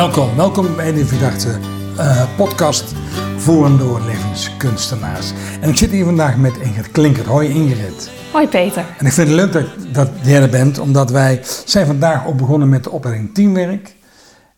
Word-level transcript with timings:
Welkom, 0.00 0.36
welkom 0.36 0.76
bij 0.76 0.92
de 0.92 1.06
Verdachte 1.06 1.58
uh, 1.96 2.36
podcast 2.36 2.94
voor 3.36 3.66
en 3.66 3.76
door 3.76 4.00
levenskunstenaars. 4.00 5.32
En 5.60 5.68
ik 5.68 5.76
zit 5.76 5.90
hier 5.90 6.04
vandaag 6.04 6.36
met 6.36 6.56
Ingrid 6.56 6.90
Klinkert. 6.90 7.26
Hoi 7.26 7.48
Ingrid. 7.48 8.10
Hoi 8.32 8.48
Peter. 8.48 8.84
En 8.98 9.06
ik 9.06 9.12
vind 9.12 9.28
het 9.28 9.36
leuk 9.36 9.52
dat, 9.52 9.66
dat 9.92 10.08
jij 10.22 10.42
er 10.42 10.48
bent, 10.48 10.78
omdat 10.78 11.10
wij 11.10 11.40
zijn 11.64 11.86
vandaag 11.86 12.26
ook 12.26 12.36
begonnen 12.36 12.68
met 12.68 12.84
de 12.84 12.90
opleiding 12.90 13.34
Teamwerk. 13.34 13.94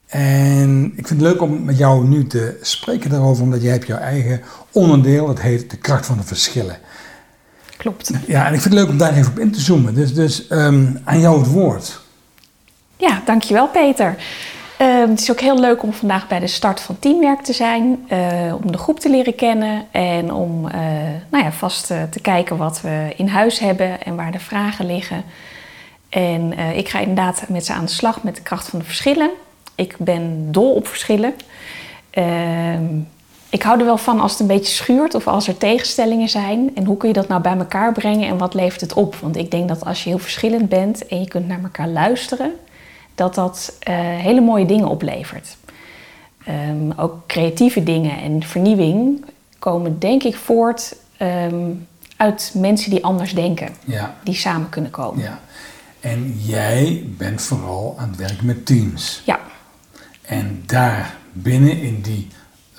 En 0.07 0.93
ik 0.97 1.07
vind 1.07 1.21
het 1.21 1.31
leuk 1.31 1.43
om 1.43 1.65
met 1.65 1.79
jou 1.79 2.09
nu 2.09 2.27
te 2.27 2.59
spreken 2.61 3.11
daarover, 3.11 3.43
omdat 3.43 3.63
jij 3.63 3.73
hebt 3.73 3.87
jouw 3.87 3.99
eigen 3.99 4.41
onderdeel, 4.73 5.27
dat 5.27 5.41
heet 5.41 5.71
de 5.71 5.77
kracht 5.77 6.07
van 6.07 6.17
de 6.17 6.25
verschillen. 6.25 6.79
Klopt. 7.77 8.11
Ja, 8.27 8.47
en 8.47 8.55
ik 8.55 8.61
vind 8.61 8.75
het 8.75 8.83
leuk 8.83 8.89
om 8.89 8.99
daar 8.99 9.13
even 9.13 9.31
op 9.33 9.39
in 9.39 9.53
te 9.53 9.61
zoomen. 9.61 9.95
Dus, 9.95 10.15
dus 10.15 10.47
um, 10.51 11.01
aan 11.05 11.21
jou 11.21 11.39
het 11.39 11.51
woord. 11.51 12.01
Ja, 12.97 13.23
dankjewel 13.25 13.69
Peter. 13.69 14.17
Uh, 14.83 15.09
het 15.09 15.21
is 15.21 15.31
ook 15.31 15.41
heel 15.41 15.61
leuk 15.61 15.83
om 15.83 15.93
vandaag 15.93 16.29
bij 16.29 16.39
de 16.39 16.47
start 16.47 16.81
van 16.81 16.99
teamwerk 16.99 17.41
te 17.41 17.53
zijn, 17.53 18.07
uh, 18.13 18.55
om 18.63 18.73
de 18.73 18.79
groep 18.79 19.01
te 19.01 19.11
leren 19.11 19.35
kennen 19.35 19.85
en 19.91 20.33
om 20.33 20.67
uh, 20.67 20.73
nou 21.31 21.45
ja, 21.45 21.53
vast 21.53 21.87
te 21.87 22.21
kijken 22.23 22.57
wat 22.57 22.81
we 22.81 23.13
in 23.17 23.29
huis 23.29 23.59
hebben 23.59 24.03
en 24.03 24.17
waar 24.17 24.33
de 24.33 24.39
vragen 24.39 24.87
liggen. 24.87 25.25
En 26.09 26.53
ik 26.59 26.89
ga 26.89 26.99
inderdaad 26.99 27.45
met 27.49 27.67
ze 27.67 27.73
aan 27.73 27.85
de 27.85 27.91
slag 27.91 28.23
met 28.23 28.37
de 28.37 28.43
kracht 28.43 28.69
van 28.69 28.79
de 28.79 28.85
verschillen. 28.85 29.31
Ik 29.75 29.97
ben 29.99 30.53
dol 30.53 30.73
op 30.73 30.87
verschillen. 30.87 31.35
Ehm, 32.11 32.85
ik 33.51 33.63
hou 33.63 33.79
er 33.79 33.85
wel 33.85 33.99
van 33.99 34.21
als 34.21 34.31
het 34.31 34.41
een 34.41 34.47
beetje 34.47 34.75
schuurt 34.75 35.15
of 35.15 35.27
als 35.27 35.49
er 35.49 35.59
tegenstellingen 35.59 36.29
zijn. 36.29 36.71
En 36.75 36.85
hoe 36.85 36.97
kun 36.97 37.09
je 37.09 37.15
dat 37.15 37.29
nou 37.29 37.43
bij 37.43 37.57
elkaar 37.57 37.93
brengen 37.93 38.29
en 38.29 38.39
wat 38.39 38.55
levert 38.55 38.81
het 38.81 38.93
op? 38.93 39.15
Want 39.15 39.37
ik 39.37 39.51
denk 39.51 39.69
dat 39.69 39.85
als 39.85 40.03
je 40.03 40.09
heel 40.09 40.19
verschillend 40.19 40.69
bent 40.69 41.07
en 41.07 41.21
je 41.21 41.29
kunt 41.29 41.49
naar 41.49 41.63
elkaar 41.63 41.89
luisteren, 41.89 42.53
dat 43.15 43.35
dat 43.35 43.73
uh, 43.89 43.95
hele 43.99 44.41
mooie 44.41 44.67
dingen 44.67 44.89
oplevert. 44.89 45.57
Um, 46.49 46.93
ook 46.97 47.27
creatieve 47.27 47.83
dingen 47.83 48.19
en 48.19 48.43
vernieuwing 48.43 49.25
komen 49.59 49.99
denk 49.99 50.23
ik 50.23 50.37
voort 50.37 50.97
um, 51.19 51.87
uit 52.17 52.53
mensen 52.55 52.91
die 52.91 53.05
anders 53.05 53.35
denken. 53.35 53.69
Ja. 53.85 54.17
Die 54.25 54.35
samen 54.35 54.69
kunnen 54.69 54.91
komen. 54.91 55.23
Ja. 55.23 55.41
En 56.01 56.35
jij 56.39 57.05
bent 57.07 57.43
vooral 57.43 57.95
aan 57.99 58.09
het 58.09 58.19
werk 58.19 58.43
met 58.43 58.67
teams. 58.67 59.23
Ja. 59.25 59.41
En 60.23 60.63
daar 60.67 61.17
binnen 61.33 61.81
in 61.81 62.01
die 62.01 62.29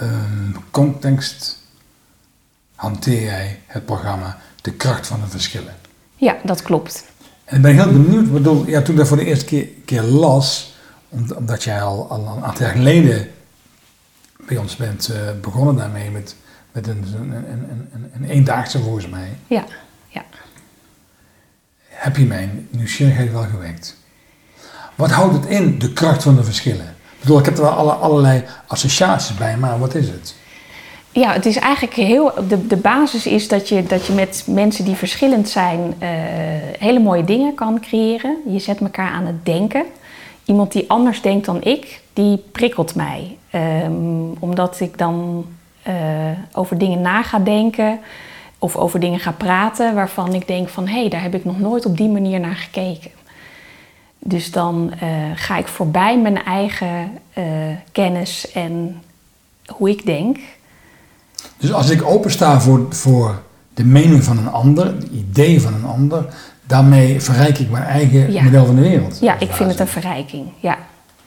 um, 0.01 0.55
context 0.71 1.61
hanteer 2.75 3.21
jij 3.21 3.59
het 3.65 3.85
programma 3.85 4.37
De 4.61 4.73
Kracht 4.73 5.07
van 5.07 5.19
de 5.19 5.27
Verschillen. 5.27 5.75
Ja, 6.15 6.37
dat 6.43 6.61
klopt. 6.61 7.05
En 7.53 7.59
ik 7.59 7.65
ben 7.65 7.73
heel 7.73 7.91
benieuwd, 7.91 8.31
bedoel, 8.31 8.67
ja, 8.67 8.81
toen 8.81 8.91
ik 8.93 8.99
dat 8.99 9.07
voor 9.07 9.17
de 9.17 9.25
eerste 9.25 9.45
keer, 9.45 9.67
keer 9.85 10.01
las, 10.01 10.73
omdat 11.09 11.63
jij 11.63 11.81
al, 11.81 12.09
al 12.09 12.35
een 12.37 12.43
aantal 12.43 12.65
jaar 12.65 12.75
geleden 12.75 13.29
bij 14.47 14.57
ons 14.57 14.75
bent 14.75 15.09
uh, 15.11 15.17
begonnen 15.41 15.75
daarmee 15.75 16.09
met, 16.09 16.35
met 16.71 16.87
een, 16.87 17.05
een, 17.15 17.31
een, 17.31 17.89
een, 17.93 18.11
een 18.13 18.23
eendaagse 18.29 18.79
volgens 18.79 19.09
mij. 19.09 19.37
Ja, 19.47 19.65
ja. 20.07 20.23
Heb 21.87 22.17
je 22.17 22.25
mijn 22.25 22.67
nieuwsgierigheid 22.69 23.31
wel 23.31 23.43
gewekt? 23.43 23.97
Wat 24.95 25.11
houdt 25.11 25.33
het 25.33 25.45
in, 25.45 25.79
de 25.79 25.93
kracht 25.93 26.23
van 26.23 26.35
de 26.35 26.43
verschillen? 26.43 26.95
Ik 27.13 27.19
bedoel, 27.19 27.39
ik 27.39 27.45
heb 27.45 27.55
er 27.57 27.63
wel 27.63 27.71
alle, 27.71 27.91
allerlei 27.91 28.43
associaties 28.67 29.35
bij, 29.35 29.57
maar 29.57 29.79
wat 29.79 29.95
is 29.95 30.07
het? 30.07 30.35
Ja, 31.13 31.33
het 31.33 31.45
is 31.45 31.57
eigenlijk 31.57 31.93
heel. 31.93 32.31
De, 32.47 32.67
de 32.67 32.77
basis 32.77 33.25
is 33.25 33.47
dat 33.47 33.69
je, 33.69 33.83
dat 33.83 34.05
je 34.05 34.13
met 34.13 34.43
mensen 34.47 34.85
die 34.85 34.95
verschillend 34.95 35.49
zijn 35.49 35.79
uh, 35.79 36.09
hele 36.79 36.99
mooie 36.99 37.23
dingen 37.23 37.53
kan 37.53 37.79
creëren. 37.79 38.37
Je 38.47 38.59
zet 38.59 38.79
elkaar 38.79 39.11
aan 39.11 39.25
het 39.25 39.45
denken. 39.45 39.85
Iemand 40.45 40.71
die 40.71 40.89
anders 40.89 41.21
denkt 41.21 41.45
dan 41.45 41.63
ik, 41.63 42.01
die 42.13 42.37
prikkelt 42.37 42.95
mij. 42.95 43.37
Um, 43.85 44.33
omdat 44.39 44.79
ik 44.79 44.97
dan 44.97 45.45
uh, 45.87 45.93
over 46.53 46.77
dingen 46.77 47.01
na 47.01 47.23
ga 47.23 47.39
denken 47.39 47.99
of 48.57 48.75
over 48.75 48.99
dingen 48.99 49.19
ga 49.19 49.31
praten 49.31 49.95
waarvan 49.95 50.33
ik 50.33 50.47
denk 50.47 50.69
van 50.69 50.87
hé, 50.87 50.99
hey, 50.99 51.09
daar 51.09 51.21
heb 51.21 51.35
ik 51.35 51.45
nog 51.45 51.59
nooit 51.59 51.85
op 51.85 51.97
die 51.97 52.09
manier 52.09 52.39
naar 52.39 52.55
gekeken. 52.55 53.11
Dus 54.19 54.51
dan 54.51 54.93
uh, 55.03 55.09
ga 55.35 55.57
ik 55.57 55.67
voorbij 55.67 56.17
mijn 56.17 56.43
eigen 56.43 57.11
kennis 57.91 58.51
en 58.51 59.01
hoe 59.65 59.89
ik 59.89 60.05
denk. 60.05 60.37
Dus 61.63 61.73
als 61.73 61.89
ik 61.89 62.05
opensta 62.05 62.61
voor, 62.61 62.85
voor 62.89 63.41
de 63.73 63.83
mening 63.83 64.23
van 64.23 64.37
een 64.37 64.49
ander, 64.49 64.85
het 64.85 65.03
idee 65.11 65.61
van 65.61 65.73
een 65.73 65.85
ander, 65.85 66.25
daarmee 66.67 67.21
verrijk 67.21 67.59
ik 67.59 67.69
mijn 67.69 67.83
eigen 67.83 68.43
model 68.43 68.65
van 68.65 68.75
de 68.75 68.81
wereld. 68.81 69.17
Ja, 69.21 69.39
ik 69.39 69.51
vind 69.51 69.69
het 69.69 69.79
een 69.79 69.87
verrijking. 69.87 70.47
Ja. 70.59 70.77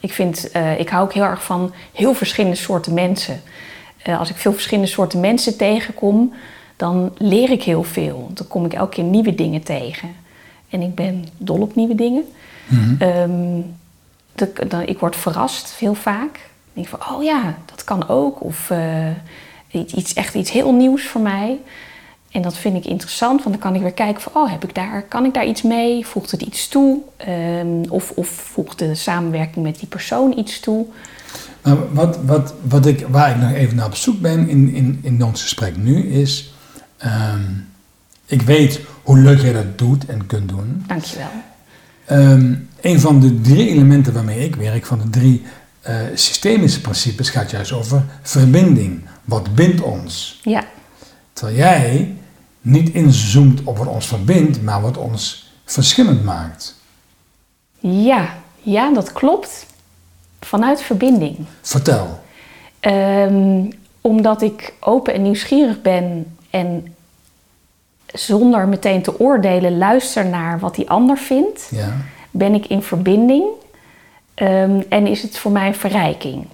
Ik, 0.01 0.13
vind, 0.13 0.49
uh, 0.57 0.81
ik 0.81 0.89
hou 0.89 1.05
ook 1.05 1.13
heel 1.13 1.23
erg 1.23 1.45
van 1.45 1.73
heel 1.93 2.15
verschillende 2.15 2.57
soorten 2.57 2.95
mensen. 2.95 3.41
Uh, 4.07 4.19
als 4.19 4.31
ik 4.31 4.37
veel 4.37 4.53
verschillende 4.53 4.91
soorten 4.91 5.21
mensen 5.21 5.57
tegenkom, 5.57 6.33
dan 6.77 7.13
leer 7.19 7.51
ik 7.51 7.63
heel 7.63 7.83
veel. 7.83 8.31
Dan 8.35 8.47
kom 8.49 8.65
ik 8.65 8.73
elke 8.73 8.95
keer 8.95 9.05
nieuwe 9.05 9.35
dingen 9.35 9.63
tegen. 9.63 10.09
En 10.71 10.81
ik 10.81 10.95
ben 10.95 11.25
dol 11.37 11.61
op 11.61 11.75
nieuwe 11.75 11.95
dingen. 11.95 12.25
Mm 12.67 12.79
-hmm. 12.79 13.09
um, 13.09 13.75
de, 14.35 14.53
dan, 14.69 14.83
ik 14.83 14.99
word 14.99 15.17
verrast 15.17 15.75
heel 15.79 15.95
vaak. 15.95 16.35
Ik 16.35 16.73
denk 16.73 16.89
van, 16.89 17.17
oh 17.17 17.23
ja, 17.23 17.55
dat 17.65 17.85
kan 17.85 18.09
ook. 18.09 18.43
Of 18.43 18.71
uh, 18.71 18.79
iets, 19.71 20.15
echt 20.15 20.35
iets 20.35 20.51
heel 20.51 20.73
nieuws 20.73 21.07
voor 21.07 21.21
mij. 21.21 21.59
En 22.31 22.43
dat 22.43 22.57
vind 22.57 22.77
ik 22.77 22.85
interessant, 22.85 23.43
want 23.43 23.51
dan 23.55 23.59
kan 23.59 23.75
ik 23.75 23.81
weer 23.81 23.93
kijken 23.93 24.23
van, 24.23 24.33
oh, 24.35 24.51
heb 24.51 24.65
ik 24.65 24.75
daar, 24.75 25.03
kan 25.03 25.25
ik 25.25 25.35
daar 25.35 25.47
iets 25.47 25.63
mee? 25.63 26.07
Voegt 26.07 26.31
het 26.31 26.43
iets 26.43 26.69
toe? 26.69 26.99
Um, 27.29 27.85
of, 27.89 28.11
of 28.11 28.29
voegt 28.29 28.79
de 28.79 28.95
samenwerking 28.95 29.65
met 29.65 29.79
die 29.79 29.89
persoon 29.89 30.39
iets 30.39 30.61
toe? 30.61 30.87
Nou, 31.63 31.79
wat, 31.93 32.19
wat, 32.25 32.55
wat 32.69 32.87
ik, 32.87 33.07
waar 33.09 33.31
ik 33.31 33.37
nog 33.37 33.53
even 33.53 33.77
naar 33.77 33.87
op 33.87 33.95
zoek 33.95 34.21
ben 34.21 34.49
in, 34.49 34.75
in, 34.75 34.99
in 35.03 35.25
ons 35.25 35.43
gesprek 35.43 35.77
nu 35.77 36.09
is, 36.09 36.55
um, 37.05 37.69
ik 38.27 38.43
weet 38.43 38.81
hoe 39.03 39.19
leuk 39.19 39.41
jij 39.41 39.53
dat 39.53 39.79
doet 39.79 40.07
en 40.07 40.27
kunt 40.27 40.49
doen. 40.49 40.85
Dankjewel. 40.87 41.29
Um, 42.11 42.69
een 42.81 43.01
van 43.01 43.21
de 43.21 43.41
drie 43.41 43.69
elementen 43.69 44.13
waarmee 44.13 44.45
ik 44.45 44.57
werk, 44.57 44.87
van 44.87 44.99
de 44.99 45.11
drie 45.11 45.43
uh, 45.89 45.97
systemische 46.15 46.81
principes, 46.81 47.31
gaat 47.31 47.51
juist 47.51 47.73
over 47.73 48.05
verbinding. 48.23 49.03
Wat 49.27 49.55
bindt 49.55 49.81
ons? 49.81 50.41
Ja. 50.43 50.65
Terwijl 51.33 51.57
jij 51.57 52.17
niet 52.61 52.89
inzoomt 52.89 53.61
op 53.65 53.79
wat 53.79 53.87
ons 53.87 54.07
verbindt, 54.07 54.63
maar 54.63 54.81
wat 54.81 54.97
ons 54.97 55.53
verschillend 55.65 56.25
maakt. 56.25 56.75
Ja, 57.79 58.35
ja, 58.63 58.93
dat 58.93 59.13
klopt. 59.13 59.67
Vanuit 60.41 60.83
verbinding. 60.83 61.37
Vertel. 61.61 62.21
Um, 62.81 63.73
omdat 64.01 64.43
ik 64.43 64.75
open 64.81 65.15
en 65.15 65.23
nieuwsgierig 65.23 65.83
ben 65.83 66.37
en 66.51 66.95
zonder 68.07 68.69
meteen 68.69 69.03
te 69.03 69.21
oordelen 69.21 69.79
luister 69.79 70.27
naar 70.27 70.59
wat 70.59 70.75
die 70.75 70.91
ander 70.91 71.19
vindt, 71.19 71.69
ja. 71.71 71.97
ben 72.31 72.55
ik 72.55 72.67
in 72.67 72.83
verbinding 72.83 73.45
um, 74.35 74.85
en 74.89 75.07
is 75.07 75.23
het 75.23 75.39
voor 75.39 75.51
mij 75.51 75.67
een 75.67 75.75
verrijking, 75.75 76.47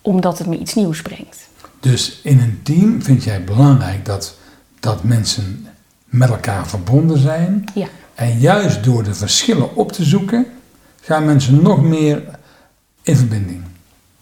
omdat 0.00 0.38
het 0.38 0.46
me 0.46 0.58
iets 0.58 0.74
nieuws 0.74 1.02
brengt. 1.02 1.48
Dus 1.90 2.20
in 2.22 2.40
een 2.40 2.60
team 2.62 3.02
vind 3.02 3.24
jij 3.24 3.44
belangrijk 3.44 4.04
dat, 4.04 4.36
dat 4.80 5.04
mensen 5.04 5.66
met 6.04 6.28
elkaar 6.28 6.66
verbonden 6.66 7.18
zijn. 7.18 7.64
Ja. 7.74 7.86
En 8.14 8.38
juist 8.38 8.84
door 8.84 9.02
de 9.02 9.14
verschillen 9.14 9.76
op 9.76 9.92
te 9.92 10.04
zoeken, 10.04 10.46
gaan 11.00 11.24
mensen 11.24 11.62
nog 11.62 11.82
meer 11.82 12.22
in 13.02 13.16
verbinding. 13.16 13.62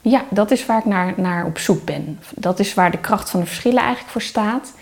Ja, 0.00 0.24
dat 0.30 0.50
is 0.50 0.66
waar 0.66 0.78
ik 0.78 0.84
naar, 0.84 1.14
naar 1.16 1.44
op 1.44 1.58
zoek 1.58 1.84
ben. 1.84 2.18
Dat 2.34 2.58
is 2.58 2.74
waar 2.74 2.90
de 2.90 2.98
kracht 2.98 3.30
van 3.30 3.40
de 3.40 3.46
verschillen 3.46 3.82
eigenlijk 3.82 4.10
voor 4.10 4.22
staat. 4.22 4.72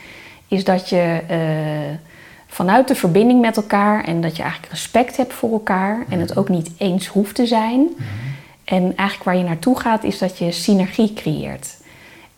Is 0.48 0.64
dat 0.64 0.88
je 0.88 1.20
uh, 1.30 1.96
vanuit 2.46 2.88
de 2.88 2.94
verbinding 2.94 3.40
met 3.40 3.56
elkaar 3.56 4.04
en 4.04 4.20
dat 4.20 4.36
je 4.36 4.42
eigenlijk 4.42 4.72
respect 4.72 5.16
hebt 5.16 5.32
voor 5.32 5.52
elkaar 5.52 6.04
en 6.08 6.20
het 6.20 6.36
ook 6.36 6.48
niet 6.48 6.70
eens 6.76 7.06
hoeft 7.06 7.34
te 7.34 7.46
zijn. 7.46 7.80
Mm 7.80 7.94
-hmm. 7.96 8.34
En 8.64 8.82
eigenlijk 8.96 9.22
waar 9.24 9.36
je 9.36 9.44
naartoe 9.44 9.80
gaat 9.80 10.04
is 10.04 10.18
dat 10.18 10.38
je 10.38 10.52
synergie 10.52 11.12
creëert. 11.12 11.80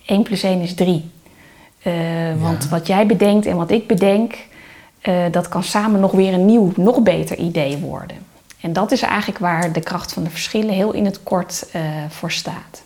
1 0.07 0.23
plus 0.23 0.43
1 0.43 0.61
is 0.61 0.75
3. 0.75 1.11
Uh, 1.87 2.29
ja. 2.29 2.37
Want 2.37 2.69
wat 2.69 2.87
jij 2.87 3.07
bedenkt 3.07 3.47
en 3.47 3.57
wat 3.57 3.71
ik 3.71 3.87
bedenk, 3.87 4.37
uh, 5.03 5.25
dat 5.31 5.49
kan 5.49 5.63
samen 5.63 6.01
nog 6.01 6.13
weer 6.13 6.33
een 6.33 6.45
nieuw, 6.45 6.73
nog 6.77 7.03
beter 7.03 7.39
idee 7.39 7.79
worden. 7.79 8.17
En 8.61 8.73
dat 8.73 8.93
is 8.93 9.03
eigenlijk 9.03 9.39
waar 9.39 9.73
de 9.73 9.81
kracht 9.81 10.13
van 10.13 10.25
de 10.25 10.31
verschillen 10.31 10.75
heel 10.75 10.93
in 10.93 11.05
het 11.05 11.23
kort 11.23 11.67
uh, 11.77 11.83
voor 12.09 12.33
staat. 12.33 12.83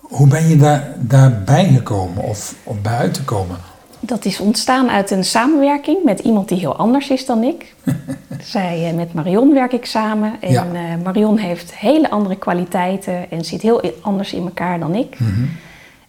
Hoe 0.00 0.28
ben 0.28 0.48
je 0.48 0.56
daar, 0.56 0.92
daarbij 0.96 1.68
gekomen 1.68 2.22
of, 2.22 2.54
of 2.62 2.80
bij 2.80 2.96
uit 2.96 3.14
te 3.14 3.24
komen? 3.24 3.56
Dat 4.06 4.24
is 4.24 4.40
ontstaan 4.40 4.90
uit 4.90 5.10
een 5.10 5.24
samenwerking 5.24 6.04
met 6.04 6.20
iemand 6.20 6.48
die 6.48 6.58
heel 6.58 6.76
anders 6.76 7.08
is 7.08 7.26
dan 7.26 7.42
ik. 7.42 7.74
Zij, 8.42 8.92
met 8.96 9.14
Marion 9.14 9.54
werk 9.54 9.72
ik 9.72 9.86
samen. 9.86 10.36
En 10.40 10.52
ja. 10.52 10.66
uh, 10.72 11.04
Marion 11.04 11.36
heeft 11.36 11.74
hele 11.74 12.10
andere 12.10 12.36
kwaliteiten 12.36 13.30
en 13.30 13.44
zit 13.44 13.62
heel 13.62 13.82
anders 14.00 14.32
in 14.32 14.42
elkaar 14.42 14.78
dan 14.78 14.94
ik. 14.94 15.18
Mm 15.18 15.26
-hmm. 15.26 15.50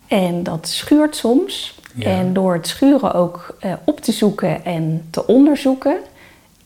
En 0.08 0.44
dat 0.44 0.68
schuurt 0.68 1.16
soms. 1.16 1.80
Ja. 1.94 2.06
En 2.06 2.34
door 2.34 2.54
het 2.54 2.68
schuren 2.68 3.14
ook 3.14 3.58
uh, 3.66 3.74
op 3.86 4.00
te 4.00 4.12
zoeken 4.12 4.66
en 4.66 5.08
te 5.10 5.28
onderzoeken. 5.28 5.98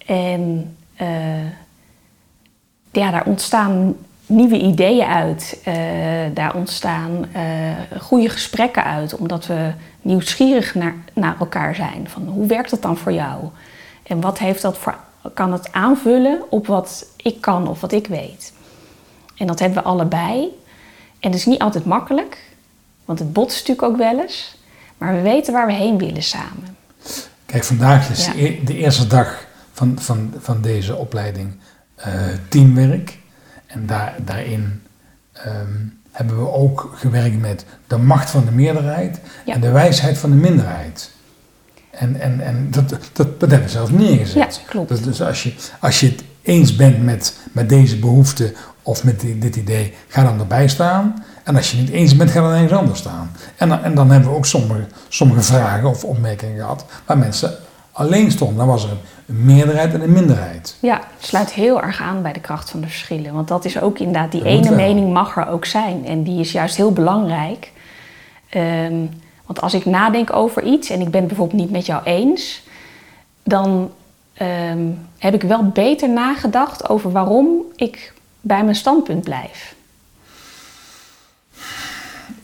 En 0.05 0.75
uh, 1.01 1.07
ja, 2.91 3.11
daar 3.11 3.25
ontstaan 3.25 3.95
nieuwe 4.29 4.59
ideeën 4.59 5.05
uit. 5.05 5.59
Eh, 5.63 5.73
daar 6.33 6.55
ontstaan 6.55 7.25
eh, 7.31 7.41
goede 8.01 8.29
gesprekken 8.29 8.83
uit, 8.83 9.15
omdat 9.15 9.47
we 9.47 9.71
nieuwsgierig 10.01 10.75
naar, 10.75 10.95
naar 11.13 11.35
elkaar 11.39 11.75
zijn. 11.75 12.09
Van 12.09 12.27
hoe 12.27 12.47
werkt 12.47 12.69
dat 12.69 12.81
dan 12.81 12.97
voor 12.97 13.11
jou? 13.11 13.43
En 14.03 14.21
wat 14.21 14.39
heeft 14.39 14.61
dat 14.61 14.77
voor, 14.77 14.97
kan 15.33 15.51
het 15.51 15.71
aanvullen 15.71 16.41
op 16.49 16.67
wat 16.67 17.05
ik 17.17 17.41
kan 17.41 17.67
of 17.67 17.81
wat 17.81 17.91
ik 17.91 18.07
weet? 18.07 18.53
En 19.37 19.47
dat 19.47 19.59
hebben 19.59 19.83
we 19.83 19.89
allebei. 19.89 20.41
En 21.19 21.29
het 21.29 21.39
is 21.39 21.45
niet 21.45 21.61
altijd 21.61 21.85
makkelijk, 21.85 22.37
want 23.05 23.19
het 23.19 23.33
botst 23.33 23.67
natuurlijk 23.67 23.87
ook 23.87 23.97
wel 23.97 24.19
eens. 24.19 24.57
Maar 24.97 25.15
we 25.15 25.21
weten 25.21 25.53
waar 25.53 25.67
we 25.67 25.73
heen 25.73 25.97
willen 25.97 26.23
samen. 26.23 26.77
Kijk, 27.45 27.63
vandaag 27.63 28.09
is 28.09 28.25
de 28.65 28.77
eerste 28.77 29.07
dag 29.07 29.45
van, 29.73 29.99
van, 29.99 30.33
van 30.39 30.61
deze 30.61 30.95
opleiding 30.95 31.55
uh, 31.97 32.05
teamwerk. 32.49 33.18
En 33.69 33.85
daar, 33.85 34.15
daarin 34.25 34.81
ehm, 35.33 35.67
hebben 36.11 36.39
we 36.39 36.51
ook 36.51 36.91
gewerkt 36.95 37.39
met 37.39 37.65
de 37.87 37.97
macht 37.97 38.29
van 38.29 38.45
de 38.45 38.51
meerderheid 38.51 39.19
en 39.45 39.61
de 39.61 39.71
wijsheid 39.71 40.17
van 40.17 40.29
de 40.29 40.35
minderheid. 40.35 41.11
En, 41.91 42.19
en, 42.19 42.41
en 42.41 42.67
dat, 42.71 42.89
dat, 42.89 43.39
dat 43.39 43.49
hebben 43.49 43.67
we 43.67 43.69
zelfs 43.69 43.91
neergezet. 43.91 44.61
Ja, 44.63 44.69
klopt. 44.69 44.89
Dus, 44.89 45.01
dus 45.01 45.21
als, 45.21 45.43
je, 45.43 45.53
als 45.79 45.99
je 45.99 46.05
het 46.07 46.23
eens 46.41 46.75
bent 46.75 47.03
met, 47.03 47.37
met 47.51 47.69
deze 47.69 47.99
behoefte 47.99 48.53
of 48.81 49.03
met 49.03 49.19
dit 49.19 49.55
idee, 49.55 49.93
ga 50.07 50.23
dan 50.23 50.39
erbij 50.39 50.67
staan. 50.67 51.23
En 51.43 51.55
als 51.55 51.71
je 51.71 51.77
het 51.77 51.85
niet 51.85 51.95
eens 51.95 52.15
bent, 52.15 52.31
ga 52.31 52.41
dan 52.41 52.51
ergens 52.51 52.71
anders 52.71 52.99
staan. 52.99 53.31
En 53.55 53.69
dan, 53.69 53.83
en 53.83 53.95
dan 53.95 54.11
hebben 54.11 54.29
we 54.29 54.35
ook 54.35 54.45
sommige, 54.45 54.85
sommige 55.07 55.41
vragen 55.41 55.89
of 55.89 56.03
opmerkingen 56.03 56.57
gehad 56.57 56.85
waar 57.05 57.17
mensen 57.17 57.57
alleen 57.91 58.31
stonden. 58.31 58.57
Dan 58.57 58.67
was 58.67 58.83
er 58.83 58.91
een 58.91 58.97
meerderheid 59.29 59.93
en 59.93 60.01
een 60.01 60.11
minderheid. 60.11 60.75
Ja, 60.79 60.95
het 60.95 61.25
sluit 61.25 61.53
heel 61.53 61.81
erg 61.81 62.01
aan 62.01 62.21
bij 62.21 62.33
de 62.33 62.39
kracht 62.39 62.69
van 62.69 62.81
de 62.81 62.87
verschillen. 62.87 63.33
Want 63.33 63.47
dat 63.47 63.65
is 63.65 63.81
ook 63.81 63.99
inderdaad, 63.99 64.31
die 64.31 64.45
ene 64.45 64.75
mening 64.75 65.13
mag 65.13 65.37
er 65.37 65.47
ook 65.47 65.65
zijn. 65.65 66.05
En 66.05 66.23
die 66.23 66.39
is 66.39 66.51
juist 66.51 66.75
heel 66.75 66.93
belangrijk. 66.93 67.71
Ehm, 68.49 69.05
want 69.45 69.61
als 69.61 69.73
ik 69.73 69.85
nadenk 69.85 70.33
over 70.33 70.63
iets 70.63 70.89
en 70.89 71.01
ik 71.01 71.09
ben 71.09 71.19
het 71.19 71.27
bijvoorbeeld 71.27 71.61
niet 71.61 71.71
met 71.71 71.85
jou 71.85 72.03
eens, 72.03 72.63
dan 73.43 73.91
ehm, 74.33 74.87
heb 75.17 75.33
ik 75.33 75.41
wel 75.41 75.69
beter 75.69 76.09
nagedacht 76.09 76.89
over 76.89 77.11
waarom 77.11 77.61
ik 77.75 78.13
bij 78.41 78.63
mijn 78.63 78.75
standpunt 78.75 79.23
blijf. 79.23 79.75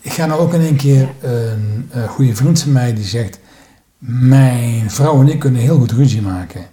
Ik 0.01 0.11
ga 0.11 0.25
nou 0.25 0.41
ook 0.41 0.53
in 0.53 0.61
een 0.61 0.75
keer 0.75 1.09
een, 1.21 1.89
een 1.91 2.07
goede 2.07 2.35
vriend 2.35 2.61
van 2.61 2.71
mij 2.71 2.93
die 2.93 3.03
zegt: 3.03 3.39
Mijn 3.97 4.91
vrouw 4.91 5.21
en 5.21 5.29
ik 5.29 5.39
kunnen 5.39 5.61
heel 5.61 5.77
goed 5.77 5.91
ruzie 5.91 6.21
maken. 6.21 6.65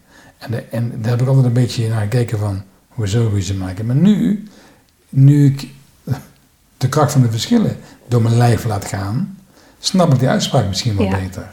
En, 0.42 0.50
de, 0.50 0.64
en 0.70 0.92
daar 1.00 1.10
heb 1.10 1.20
ik 1.20 1.26
altijd 1.26 1.46
een 1.46 1.52
beetje 1.52 1.88
naar 1.88 2.00
gekeken 2.00 2.38
van 2.38 2.62
hoe 2.88 3.08
zo 3.08 3.28
ruzie 3.32 3.54
maken. 3.54 3.86
Maar 3.86 3.96
nu, 3.96 4.44
nu 5.08 5.46
ik 5.46 5.68
de 6.76 6.88
kracht 6.88 7.12
van 7.12 7.22
de 7.22 7.30
verschillen 7.30 7.76
door 8.08 8.22
mijn 8.22 8.36
lijf 8.36 8.64
laat 8.64 8.84
gaan, 8.84 9.38
snap 9.78 10.12
ik 10.12 10.18
die 10.18 10.28
uitspraak 10.28 10.68
misschien 10.68 10.96
wel 10.96 11.08
beter. 11.08 11.48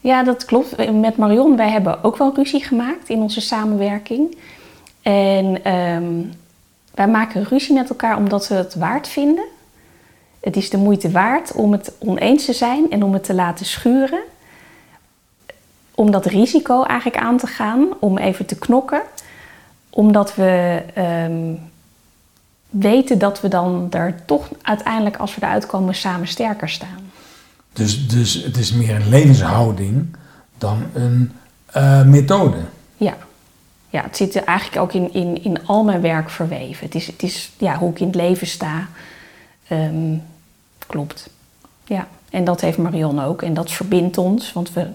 Ja, 0.00 0.22
dat 0.22 0.44
klopt. 0.44 0.92
Met 0.92 1.16
Marion, 1.16 1.56
wij 1.56 1.70
hebben 1.70 2.04
ook 2.04 2.16
wel 2.16 2.34
ruzie 2.34 2.64
gemaakt 2.64 3.08
in 3.08 3.18
onze 3.18 3.40
samenwerking. 3.40 4.36
En 5.02 5.72
um, 5.74 6.32
wij 6.94 7.08
maken 7.08 7.44
ruzie 7.44 7.74
met 7.74 7.88
elkaar 7.88 8.16
omdat 8.16 8.48
we 8.48 8.54
het 8.54 8.74
waard 8.74 9.08
vinden. 9.08 9.44
Het 10.40 10.56
is 10.56 10.70
de 10.70 10.76
moeite 10.76 11.10
waard 11.10 11.52
om 11.52 11.72
het 11.72 11.92
oneens 11.98 12.44
te 12.44 12.52
zijn 12.52 12.90
en 12.90 13.02
om 13.02 13.12
het 13.12 13.24
te 13.24 13.34
laten 13.34 13.66
schuren. 13.66 14.20
Om 15.98 16.10
dat 16.10 16.26
risico 16.26 16.82
eigenlijk 16.82 17.22
aan 17.22 17.36
te 17.36 17.46
gaan, 17.46 17.88
om 17.98 18.18
even 18.18 18.46
te 18.46 18.58
knokken. 18.58 19.02
Omdat 19.90 20.34
we 20.34 20.82
ehm, 20.94 21.54
weten 22.70 23.18
dat 23.18 23.40
we 23.40 23.48
dan 23.48 23.86
er 23.90 24.24
toch 24.24 24.48
uiteindelijk, 24.62 25.16
als 25.16 25.34
we 25.34 25.42
eruit 25.42 25.66
komen, 25.66 25.94
samen 25.94 26.28
sterker 26.28 26.68
staan. 26.68 27.10
Dus, 27.72 28.08
dus 28.08 28.34
het 28.34 28.56
is 28.56 28.72
meer 28.72 28.94
een 28.94 29.08
levenshouding 29.08 30.16
dan 30.58 30.82
een 30.92 31.32
uh, 31.76 32.04
methode? 32.04 32.58
Ja 32.96 33.14
ja, 33.90 34.02
het 34.02 34.16
zit 34.16 34.44
eigenlijk 34.44 34.82
ook 34.82 34.92
in, 34.92 35.12
in, 35.12 35.44
in 35.44 35.66
al 35.66 35.84
mijn 35.84 36.00
werk 36.00 36.30
verweven. 36.30 36.86
Het 36.86 36.94
is, 36.94 37.06
het 37.06 37.22
is 37.22 37.50
ja, 37.58 37.78
hoe 37.78 37.90
ik 37.90 38.00
in 38.00 38.06
het 38.06 38.16
leven 38.16 38.46
sta. 38.46 38.88
Ehm, 39.68 40.16
klopt. 40.86 41.30
Ja, 41.84 42.08
en 42.30 42.44
dat 42.44 42.60
heeft 42.60 42.78
Marion 42.78 43.20
ook. 43.20 43.42
En 43.42 43.54
dat 43.54 43.70
verbindt 43.70 44.18
ons, 44.18 44.52
want 44.52 44.72
we, 44.72 44.86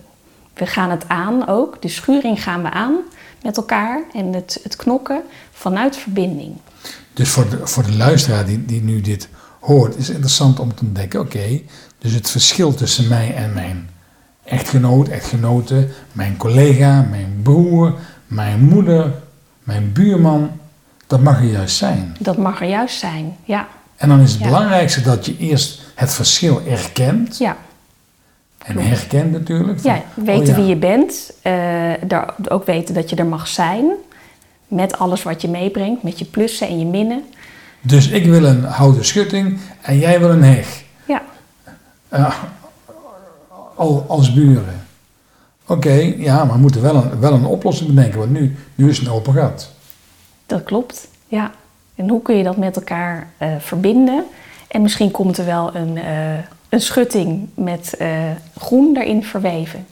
we 0.53 0.65
gaan 0.65 0.89
het 0.89 1.03
aan 1.07 1.47
ook. 1.47 1.81
De 1.81 1.87
schuring 1.87 2.43
gaan 2.43 2.61
we 2.61 2.69
aan 2.69 2.95
met 3.43 3.57
elkaar. 3.57 4.03
En 4.13 4.33
het, 4.33 4.59
het 4.63 4.75
knokken 4.75 5.21
vanuit 5.51 5.97
verbinding. 5.97 6.55
Dus 7.13 7.29
voor 7.29 7.49
de, 7.49 7.67
voor 7.67 7.83
de 7.83 7.95
luisteraar 7.95 8.45
die, 8.45 8.65
die 8.65 8.81
nu 8.81 9.01
dit 9.01 9.29
hoort, 9.59 9.97
is 9.97 10.05
het 10.05 10.15
interessant 10.15 10.59
om 10.59 10.75
te 10.75 10.83
ontdekken: 10.85 11.19
oké, 11.19 11.61
dus 11.97 12.13
het 12.13 12.29
verschil 12.29 12.73
tussen 12.73 13.07
mij 13.07 13.35
en 13.35 13.53
mijn 13.53 13.89
echtgenoot, 14.43 15.07
echtgenote, 15.07 15.87
mijn 16.11 16.37
collega, 16.37 17.01
mijn 17.09 17.39
broer, 17.43 17.93
mijn 18.27 18.63
moeder, 18.63 19.13
mijn 19.63 19.93
buurman, 19.93 20.59
dat 21.07 21.21
mag 21.21 21.37
er 21.37 21.51
juist 21.51 21.75
zijn. 21.75 22.15
Dat 22.19 22.37
mag 22.37 22.61
er 22.61 22.67
juist 22.67 22.99
zijn, 22.99 23.35
ja. 23.43 23.67
En 23.95 24.09
dan 24.09 24.19
is 24.19 24.31
het 24.31 24.41
belangrijkste 24.41 25.01
dat 25.01 25.25
je 25.25 25.37
eerst 25.37 25.81
het 25.95 26.13
verschil 26.13 26.61
erkent. 26.67 27.37
Ja. 27.37 27.57
En 28.63 28.77
herkent 28.77 29.31
natuurlijk. 29.31 29.79
Van, 29.79 29.91
ja, 29.91 30.01
weten 30.13 30.53
oh 30.53 30.55
wie 30.55 30.65
je 30.65 30.75
bent. 30.75 31.33
Uh, 31.43 32.21
ook 32.47 32.65
weten 32.65 32.93
dat 32.93 33.09
je 33.09 33.15
er 33.15 33.25
mag 33.25 33.47
zijn. 33.47 33.85
Met 34.67 34.97
alles 34.97 35.23
wat 35.23 35.41
je 35.41 35.47
meebrengt. 35.47 36.03
Met 36.03 36.19
je 36.19 36.25
plussen 36.25 36.67
en 36.67 36.79
je 36.79 36.85
minnen. 36.85 37.23
Dus 37.81 38.07
ik 38.07 38.25
wil 38.25 38.43
een 38.43 38.63
houten 38.63 39.05
schutting 39.05 39.59
en 39.81 39.97
jij 39.97 40.19
wil 40.19 40.29
een 40.29 40.43
heg. 40.43 40.83
Ja. 41.05 41.21
Uh, 42.13 42.33
als 44.07 44.33
buren. 44.33 44.85
Oké, 45.67 46.13
ja, 46.17 46.43
maar 46.43 46.55
we 46.55 46.61
moeten 46.61 46.81
wel 46.81 46.95
een, 46.95 47.19
wel 47.19 47.33
een 47.33 47.45
oplossing 47.45 47.89
bedenken, 47.89 48.19
want 48.19 48.31
nu, 48.31 48.55
nu 48.75 48.89
is 48.89 48.97
het 48.97 49.07
een 49.07 49.13
open 49.13 49.33
gat. 49.33 49.71
Dat 50.45 50.63
klopt, 50.63 51.07
ja. 51.27 51.51
En 51.95 52.09
hoe 52.09 52.21
kun 52.21 52.37
je 52.37 52.43
dat 52.43 52.57
met 52.57 52.75
elkaar 52.75 53.27
uh, 53.41 53.47
verbinden? 53.59 54.23
En 54.67 54.81
misschien 54.81 55.11
komt 55.11 55.37
er 55.37 55.45
wel 55.45 55.75
een, 55.75 55.97
een 56.73 56.81
schutting 56.81 57.49
met 57.53 57.95
uh, 58.01 58.31
groen 58.57 58.93
daarin 58.93 59.23
verweven. 59.23 59.85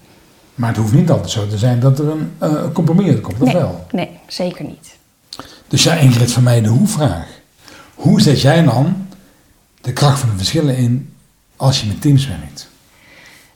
Maar 0.56 0.70
het 0.70 0.78
hoeft 0.78 0.94
niet 0.94 1.10
altijd 1.10 1.32
zo 1.32 1.48
te 1.48 1.58
zijn 1.58 1.80
dat 1.80 2.00
er 2.00 2.08
een 2.10 2.72
compromis 2.74 3.22
komt, 3.22 3.40
dat 3.40 3.48
nee, 3.48 3.56
wel? 3.56 3.86
Nee, 3.92 4.10
zeker 4.28 4.66
niet. 4.66 4.98
Dus 5.68 5.84
ja, 5.84 5.94
Ingrid, 5.94 6.32
van 6.32 6.44
mij 6.44 6.62
de 6.62 6.70
hoe-vraag. 6.70 7.28
Hoe 7.96 8.22
zet 8.22 8.42
jij 8.42 8.64
dan 8.64 9.08
de 9.82 9.94
kracht 9.94 10.20
van 10.20 10.30
de 10.30 10.36
verschillen 10.36 10.78
in 10.78 11.14
als 11.56 11.82
je 11.82 11.88
met 11.88 12.02
teams 12.02 12.28
werkt? 12.28 12.70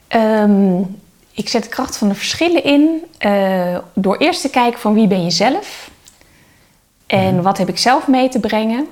Um, 0.09 0.95
ik 1.31 1.49
zet 1.49 1.63
de 1.63 1.69
kracht 1.69 1.97
van 1.97 2.07
de 2.07 2.15
verschillen 2.15 2.63
in 2.63 3.01
uh, 3.25 3.77
door 3.93 4.17
eerst 4.17 4.41
te 4.41 4.49
kijken 4.49 4.79
van 4.79 4.93
wie 4.93 5.07
ben 5.07 5.23
je 5.23 5.31
zelf 5.31 5.89
en 7.05 7.41
wat 7.41 7.57
heb 7.57 7.69
ik 7.69 7.77
zelf 7.77 8.07
mee 8.07 8.29
te 8.29 8.39
brengen. 8.39 8.87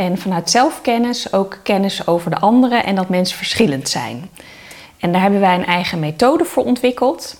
En 0.00 0.18
vanuit 0.18 0.50
zelfkennis 0.50 1.32
ook 1.32 1.58
kennis 1.62 2.06
over 2.06 2.30
de 2.30 2.38
anderen 2.38 2.84
en 2.84 2.94
dat 2.94 3.08
mensen 3.08 3.36
verschillend 3.36 3.88
zijn. 3.88 4.30
En 4.98 5.12
daar 5.12 5.20
hebben 5.20 5.40
wij 5.40 5.54
een 5.54 5.66
eigen 5.66 5.98
methode 5.98 6.44
voor 6.44 6.64
ontwikkeld. 6.64 7.36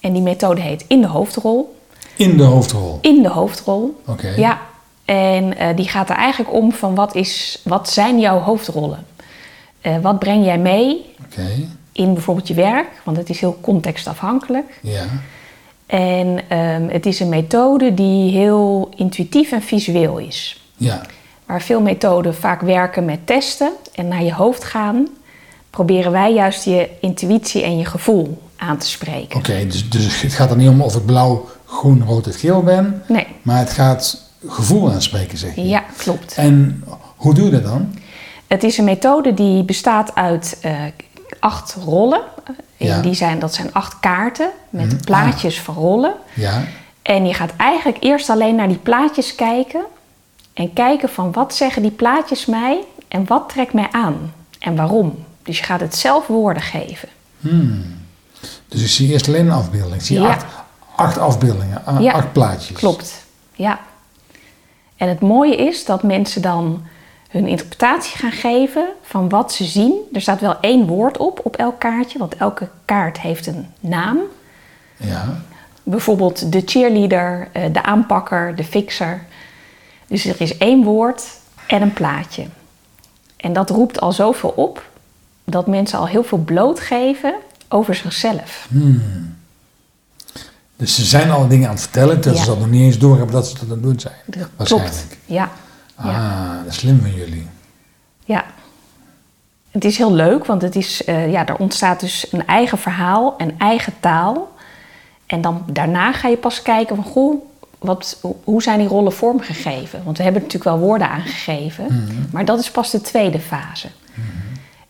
En 0.00 0.12
die 0.12 0.22
methode 0.22 0.60
heet 0.60 0.84
In 0.88 1.00
de 1.00 1.06
hoofdrol. 1.06 1.78
In 2.16 2.36
de 2.36 2.42
hoofdrol? 2.42 2.98
In 3.00 3.22
de 3.22 3.28
hoofdrol. 3.28 4.00
Oké. 4.06 4.28
Ja. 4.36 4.60
En 5.04 5.44
uh, 5.44 5.76
die 5.76 5.88
gaat 5.88 6.10
er 6.10 6.16
eigenlijk 6.16 6.52
om 6.52 6.72
van 6.72 6.94
wat, 6.94 7.14
is, 7.14 7.60
wat 7.64 7.90
zijn 7.90 8.20
jouw 8.20 8.38
hoofdrollen? 8.38 9.06
Uh, 9.82 9.98
wat 9.98 10.18
breng 10.18 10.44
jij 10.44 10.58
mee? 10.58 11.14
In 11.92 12.12
bijvoorbeeld 12.12 12.48
je 12.48 12.54
werk, 12.54 12.88
want 13.04 13.16
het 13.16 13.30
is 13.30 13.40
heel 13.40 13.58
contextafhankelijk. 13.60 14.78
Ja. 14.82 15.04
En 15.86 16.58
um, 16.58 16.88
het 16.88 17.06
is 17.06 17.20
een 17.20 17.28
methode 17.28 17.94
die 17.94 18.30
heel 18.30 18.88
intuïtief 18.96 19.52
en 19.52 19.62
visueel 19.62 20.18
is. 20.18 20.60
Ja. 20.76 21.02
Waar 21.46 21.62
veel 21.62 21.80
methoden 21.80 22.34
vaak 22.34 22.60
werken 22.60 23.04
met 23.04 23.26
testen 23.26 23.72
en 23.94 24.08
naar 24.08 24.22
je 24.22 24.34
hoofd 24.34 24.64
gaan, 24.64 25.08
proberen 25.70 26.12
wij 26.12 26.32
juist 26.32 26.64
je 26.64 26.88
intuïtie 27.00 27.62
en 27.62 27.78
je 27.78 27.84
gevoel 27.84 28.42
aan 28.56 28.78
te 28.78 28.88
spreken. 28.88 29.38
Oké, 29.38 29.66
dus, 29.66 29.90
dus 29.90 30.22
het 30.22 30.32
gaat 30.32 30.50
er 30.50 30.56
niet 30.56 30.68
om 30.68 30.80
of 30.80 30.96
ik 30.96 31.06
blauw, 31.06 31.48
groen, 31.64 32.04
rood 32.06 32.26
of 32.26 32.36
geel 32.36 32.62
ben. 32.62 33.02
Nee. 33.08 33.26
Maar 33.42 33.58
het 33.58 33.72
gaat 33.72 34.22
gevoel 34.46 34.92
aanspreken, 34.92 35.38
zeg 35.38 35.54
je. 35.54 35.66
Ja, 35.66 35.84
klopt. 35.96 36.34
En 36.34 36.84
hoe 37.16 37.34
doe 37.34 37.44
je 37.44 37.50
dat 37.50 37.64
dan? 37.64 37.98
Het 38.46 38.62
is 38.62 38.78
een 38.78 38.84
methode 38.84 39.34
die 39.34 39.64
bestaat 39.64 40.14
uit 40.14 40.58
uh, 40.64 40.72
acht 41.40 41.76
rollen. 41.84 42.20
Ja. 42.76 43.00
Die 43.00 43.14
zijn, 43.14 43.38
dat 43.38 43.54
zijn 43.54 43.72
acht 43.72 44.00
kaarten 44.00 44.50
met 44.70 44.92
mhm. 44.92 45.04
plaatjes 45.04 45.58
ah. 45.58 45.64
van 45.64 45.74
rollen. 45.74 46.14
Ja. 46.34 46.62
En 47.02 47.26
je 47.26 47.34
gaat 47.34 47.52
eigenlijk 47.56 47.96
eerst 48.00 48.30
alleen 48.30 48.54
naar 48.54 48.68
die 48.68 48.76
plaatjes 48.76 49.34
kijken. 49.34 49.84
En 50.54 50.72
kijken 50.72 51.08
van 51.08 51.32
wat 51.32 51.54
zeggen 51.54 51.82
die 51.82 51.90
plaatjes 51.90 52.46
mij 52.46 52.84
en 53.08 53.26
wat 53.26 53.48
trekt 53.48 53.72
mij 53.72 53.88
aan 53.90 54.32
en 54.58 54.76
waarom. 54.76 55.24
Dus 55.42 55.58
je 55.58 55.64
gaat 55.64 55.80
het 55.80 55.96
zelf 55.96 56.26
woorden 56.26 56.62
geven. 56.62 57.08
Hmm. 57.40 58.02
Dus 58.68 58.82
ik 58.82 58.88
zie 58.88 59.12
eerst 59.12 59.28
alleen 59.28 59.46
een 59.46 59.52
afbeelding. 59.52 59.94
Ik 59.94 60.06
zie 60.06 60.20
acht, 60.20 60.44
acht, 60.94 61.18
afbeeldingen, 61.18 61.82
ja. 62.00 62.12
acht 62.12 62.32
plaatjes. 62.32 62.78
Klopt, 62.78 63.24
ja. 63.52 63.80
En 64.96 65.08
het 65.08 65.20
mooie 65.20 65.56
is 65.56 65.84
dat 65.84 66.02
mensen 66.02 66.42
dan 66.42 66.86
hun 67.28 67.46
interpretatie 67.46 68.18
gaan 68.18 68.32
geven 68.32 68.86
van 69.02 69.28
wat 69.28 69.52
ze 69.52 69.64
zien. 69.64 69.94
Er 70.12 70.20
staat 70.20 70.40
wel 70.40 70.60
één 70.60 70.86
woord 70.86 71.16
op 71.16 71.40
op 71.42 71.56
elk 71.56 71.78
kaartje, 71.78 72.18
want 72.18 72.36
elke 72.36 72.68
kaart 72.84 73.20
heeft 73.20 73.46
een 73.46 73.66
naam. 73.80 74.18
Ja. 74.96 75.40
Bijvoorbeeld 75.82 76.52
de 76.52 76.62
cheerleader, 76.64 77.48
eh, 77.52 77.62
de 77.72 77.82
aanpakker, 77.82 78.56
de 78.56 78.64
fixer. 78.64 79.24
Dus 80.06 80.24
er 80.24 80.40
is 80.40 80.56
één 80.58 80.82
woord 80.84 81.22
en 81.66 81.82
een 81.82 81.92
plaatje. 81.92 82.46
En 83.36 83.52
dat 83.52 83.70
roept 83.70 84.00
al 84.00 84.12
zoveel 84.12 84.50
op 84.50 84.82
dat 85.44 85.66
mensen 85.66 85.98
al 85.98 86.06
heel 86.06 86.24
veel 86.24 86.38
blootgeven 86.38 87.34
over 87.68 87.94
zichzelf. 87.94 88.66
Hmm. 88.68 89.02
Dus 90.76 90.94
ze 90.94 91.04
zijn 91.04 91.30
al 91.30 91.48
dingen 91.48 91.66
aan 91.68 91.74
het 91.74 91.82
vertellen, 91.82 92.14
terwijl 92.20 92.34
Ja. 92.36 92.42
ze 92.44 92.50
dat 92.50 92.58
nog 92.58 92.70
niet 92.70 92.82
eens 92.82 92.98
doorhebben 92.98 93.34
dat 93.34 93.46
ze 93.46 93.54
dat 93.54 93.62
aan 93.62 93.70
het 93.70 93.82
doen 93.82 94.00
zijn. 94.00 94.14
Dat 94.26 94.48
Waarschijnlijk. 94.56 94.94
Klopt. 94.96 95.16
Ja. 95.26 95.50
Ah, 95.94 96.04
Ja. 96.06 96.58
dat 96.64 96.72
is 96.72 96.78
slim 96.78 97.00
van 97.00 97.14
jullie. 97.14 97.46
ja. 98.24 98.44
Het 99.70 99.84
is 99.84 99.96
heel 99.98 100.12
leuk, 100.12 100.44
want 100.46 100.62
het 100.62 100.76
is, 100.76 101.04
eh, 101.04 101.30
ja, 101.32 101.46
er 101.46 101.56
ontstaat 101.56 102.00
dus 102.00 102.26
een 102.32 102.46
eigen 102.46 102.78
verhaal, 102.78 103.34
een 103.38 103.58
eigen 103.58 103.92
taal. 104.00 104.52
En 105.26 105.40
dan 105.40 105.64
daarna 105.72 106.12
ga 106.12 106.28
je 106.28 106.36
pas 106.36 106.62
kijken 106.62 106.96
van, 106.96 107.04
goh, 107.04 107.44
wat, 107.78 108.20
hoe 108.44 108.62
zijn 108.62 108.78
die 108.78 108.88
rollen 108.88 109.12
vormgegeven? 109.12 110.04
Want 110.04 110.16
we 110.16 110.22
hebben 110.22 110.42
natuurlijk 110.42 110.70
wel 110.70 110.86
woorden 110.86 111.08
aangegeven, 111.08 112.08
maar 112.32 112.44
dat 112.44 112.58
is 112.58 112.70
pas 112.70 112.90
de 112.90 113.00
tweede 113.00 113.40
fase. 113.40 113.88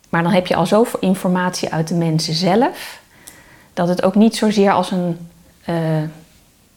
Maar 0.08 0.22
dan 0.22 0.32
heb 0.32 0.46
je 0.46 0.56
al 0.56 0.66
zoveel 0.66 1.00
informatie 1.00 1.72
uit 1.72 1.88
de 1.88 1.94
mensen 1.94 2.34
zelf, 2.34 3.00
dat 3.72 3.88
het 3.88 4.02
ook 4.02 4.14
niet 4.14 4.36
zozeer 4.36 4.72
als 4.72 4.90
een, 4.90 5.18
eh, 5.64 5.76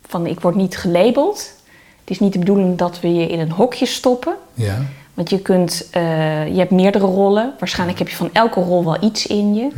van 0.07 0.25
ik 0.25 0.39
word 0.39 0.55
niet 0.55 0.77
gelabeld. 0.77 1.53
Het 1.99 2.09
is 2.09 2.19
niet 2.19 2.33
de 2.33 2.39
bedoeling 2.39 2.77
dat 2.77 2.99
we 2.99 3.13
je 3.13 3.27
in 3.27 3.39
een 3.39 3.51
hokje 3.51 3.85
stoppen. 3.85 4.35
Ja. 4.53 4.77
Want 5.13 5.29
je, 5.29 5.39
kunt, 5.39 5.87
eh, 5.91 6.47
je 6.47 6.57
hebt 6.57 6.71
meerdere 6.71 7.05
rollen. 7.05 7.53
Waarschijnlijk 7.59 7.99
heb 7.99 8.09
je 8.09 8.15
van 8.15 8.29
elke 8.33 8.61
rol 8.61 8.85
wel 8.85 9.03
iets 9.03 9.27
in 9.27 9.55
je. 9.55 9.69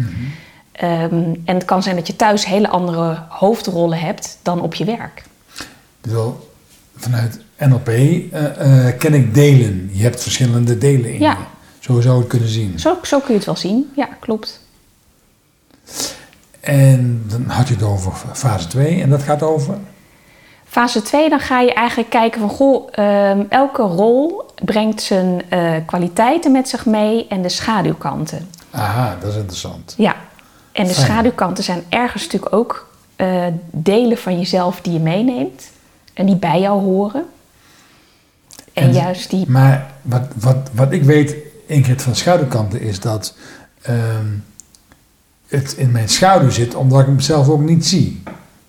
Ehm, 0.72 1.34
en 1.46 1.56
het 1.56 1.66
kan 1.66 1.84
zijn 1.84 1.96
dat 1.96 2.08
je 2.08 2.16
thuis 2.16 2.46
hele 2.46 2.68
andere 2.68 3.24
hoofdrollen 3.30 4.00
hebt 4.00 4.38
dan 4.42 4.62
op 4.62 4.74
je 4.74 4.86
werk. 4.86 5.24
Bedoel, 6.02 6.50
vanuit 6.98 7.40
NLP 7.58 7.88
eh, 7.88 8.88
eh, 8.88 8.98
ken 8.98 9.14
ik 9.14 9.34
delen. 9.34 9.90
Je 9.94 10.04
hebt 10.04 10.22
verschillende 10.22 10.78
delen 10.78 11.14
in 11.14 11.20
Ja. 11.20 11.32
je. 11.32 11.44
Zo 11.80 12.02
zou 12.02 12.14
je 12.16 12.20
het 12.20 12.30
kunnen 12.30 12.50
zien. 12.50 12.80
Zo, 12.80 12.98
zo 13.04 13.20
kun 13.20 13.28
je 13.30 13.36
het 13.36 13.46
wel 13.46 13.56
zien. 13.56 13.92
Ja, 13.96 14.10
klopt. 14.20 14.60
En 16.60 17.24
dan 17.28 17.46
had 17.48 17.68
je 17.68 17.74
het 17.74 17.84
over 17.84 18.12
fase 18.34 18.68
2 18.68 19.02
en 19.02 19.10
dat 19.10 19.24
gaat 19.24 19.44
over? 19.44 19.78
Fase 20.66 21.02
2, 21.02 21.30
dan 21.30 21.40
ga 21.40 21.60
je 21.60 21.74
eigenlijk 21.74 22.10
kijken 22.10 22.40
van... 22.40 22.50
Goh, 22.50 22.88
ehm, 22.92 23.44
elke 23.50 23.82
rol 23.82 24.44
brengt 24.66 25.02
zijn 25.02 25.42
eh, 25.50 25.74
kwaliteiten 25.86 26.52
met 26.52 26.70
zich 26.70 26.86
mee 26.86 27.28
en 27.28 27.42
de 27.42 27.50
schaduwkanten. 27.50 28.50
Aha, 28.72 29.18
dat 29.22 29.30
is 29.32 29.38
interessant. 29.38 29.94
Ja, 29.98 30.16
en 30.72 30.88
de 30.88 30.94
Fijn. 30.94 31.06
schaduwkanten 31.06 31.64
zijn 31.64 31.84
ergens 31.90 32.24
natuurlijk 32.24 32.54
ook 32.54 32.88
delen 33.72 34.18
van 34.18 34.38
jezelf 34.38 34.82
die 34.82 34.94
je 34.94 35.00
meeneemt. 35.00 35.70
En 36.20 36.26
die 36.26 36.36
bij 36.36 36.60
jou 36.60 36.82
horen. 36.82 37.26
En, 38.74 38.84
En- 38.84 38.94
juist 38.94 39.30
die 39.30 39.50
Maar 39.50 39.92
wat, 40.02 40.22
wat, 40.36 40.70
wat 40.74 40.92
ik 40.92 41.04
weet, 41.04 41.36
Ingrid, 41.66 42.02
van 42.02 42.16
schaduwkanten 42.16 42.82
is 42.82 43.00
dat 43.00 43.36
ehm, 43.82 44.26
het 45.48 45.74
in 45.78 45.92
mijn 45.92 46.10
schaduw 46.10 46.50
zit 46.50 46.76
omdat 46.76 47.00
ik 47.00 47.06
hem 47.06 47.20
zelf 47.20 47.50
ook 47.50 47.62
niet 47.62 47.86
zie. 47.86 48.24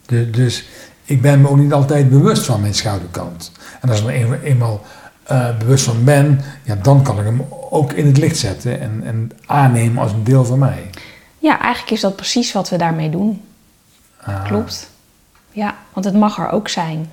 De- 0.07 0.30
dus 0.30 0.69
ik 1.04 1.23
ben 1.23 1.40
me 1.40 1.49
ook 1.49 1.57
niet 1.57 1.73
altijd 1.73 2.11
bewust 2.11 2.45
van 2.47 2.61
mijn 2.61 2.75
schaduwkant. 2.75 3.52
En 3.80 3.88
als 3.90 4.00
ik 4.00 4.07
er 4.07 4.14
een- 4.33 4.42
eenmaal 4.42 4.80
eh, 5.23 5.59
bewust 5.59 5.85
van 5.85 6.04
ben, 6.04 6.40
ja, 6.62 6.75
dan 6.75 7.02
kan 7.02 7.19
ik 7.19 7.25
hem 7.25 7.42
ook 7.71 7.92
in 7.92 8.07
het 8.07 8.16
licht 8.19 8.37
zetten 8.37 8.80
en, 8.80 9.00
en 9.04 9.30
aannemen 9.47 10.02
als 10.02 10.12
een 10.12 10.25
deel 10.25 10.45
van 10.45 10.59
mij. 10.59 10.90
Ja, 11.38 11.61
eigenlijk 11.61 11.92
is 11.92 12.00
dat 12.00 12.16
precies 12.16 12.52
wat 12.52 12.69
we 12.69 12.76
daarmee 12.76 13.11
doen. 13.11 13.42
Ah, 14.21 14.45
Klopt. 14.45 14.90
Ja, 15.50 15.76
want 15.92 16.04
het 16.07 16.14
mag 16.14 16.38
er 16.38 16.49
ook 16.50 16.69
zijn. 16.69 17.11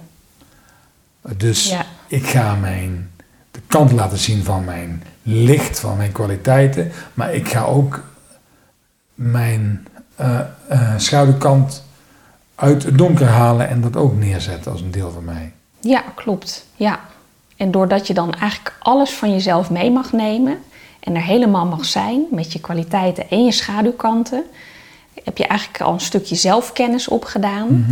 Dus 1.37 1.69
Ja. 1.69 1.85
ik 2.07 2.27
ga 2.27 2.55
mijn, 2.55 3.11
de 3.51 3.59
kant 3.67 3.91
laten 3.91 4.17
zien 4.17 4.43
van 4.43 4.65
mijn 4.65 5.03
licht, 5.21 5.79
van 5.79 5.97
mijn 5.97 6.11
kwaliteiten. 6.11 6.91
Maar 7.13 7.33
ik 7.33 7.49
ga 7.49 7.63
ook 7.63 8.03
mijn 9.13 9.87
eh, 10.15 10.39
eh, 10.67 10.93
schaduwkant 10.97 11.83
uit 12.55 12.83
het 12.83 12.97
donker 12.97 13.27
halen 13.27 13.69
en 13.69 13.81
dat 13.81 13.95
ook 13.95 14.15
neerzetten 14.15 14.71
als 14.71 14.81
een 14.81 14.91
deel 14.91 15.11
van 15.11 15.23
mij. 15.25 15.51
Ja, 15.79 16.03
klopt. 16.15 16.65
Ja. 16.75 16.99
En 17.57 17.71
doordat 17.71 18.07
je 18.07 18.13
dan 18.13 18.33
eigenlijk 18.33 18.75
alles 18.79 19.11
van 19.11 19.31
jezelf 19.31 19.69
mee 19.69 19.91
mag 19.91 20.11
nemen 20.11 20.57
en 20.99 21.15
er 21.15 21.23
helemaal 21.23 21.65
mag 21.65 21.85
zijn 21.85 22.25
met 22.31 22.53
je 22.53 22.59
kwaliteiten 22.59 23.29
en 23.29 23.45
je 23.45 23.51
schaduwkanten, 23.51 24.43
heb 25.23 25.37
je 25.37 25.47
eigenlijk 25.47 25.81
al 25.81 25.93
een 25.93 25.99
stukje 25.99 26.35
zelfkennis 26.35 27.07
opgedaan. 27.07 27.85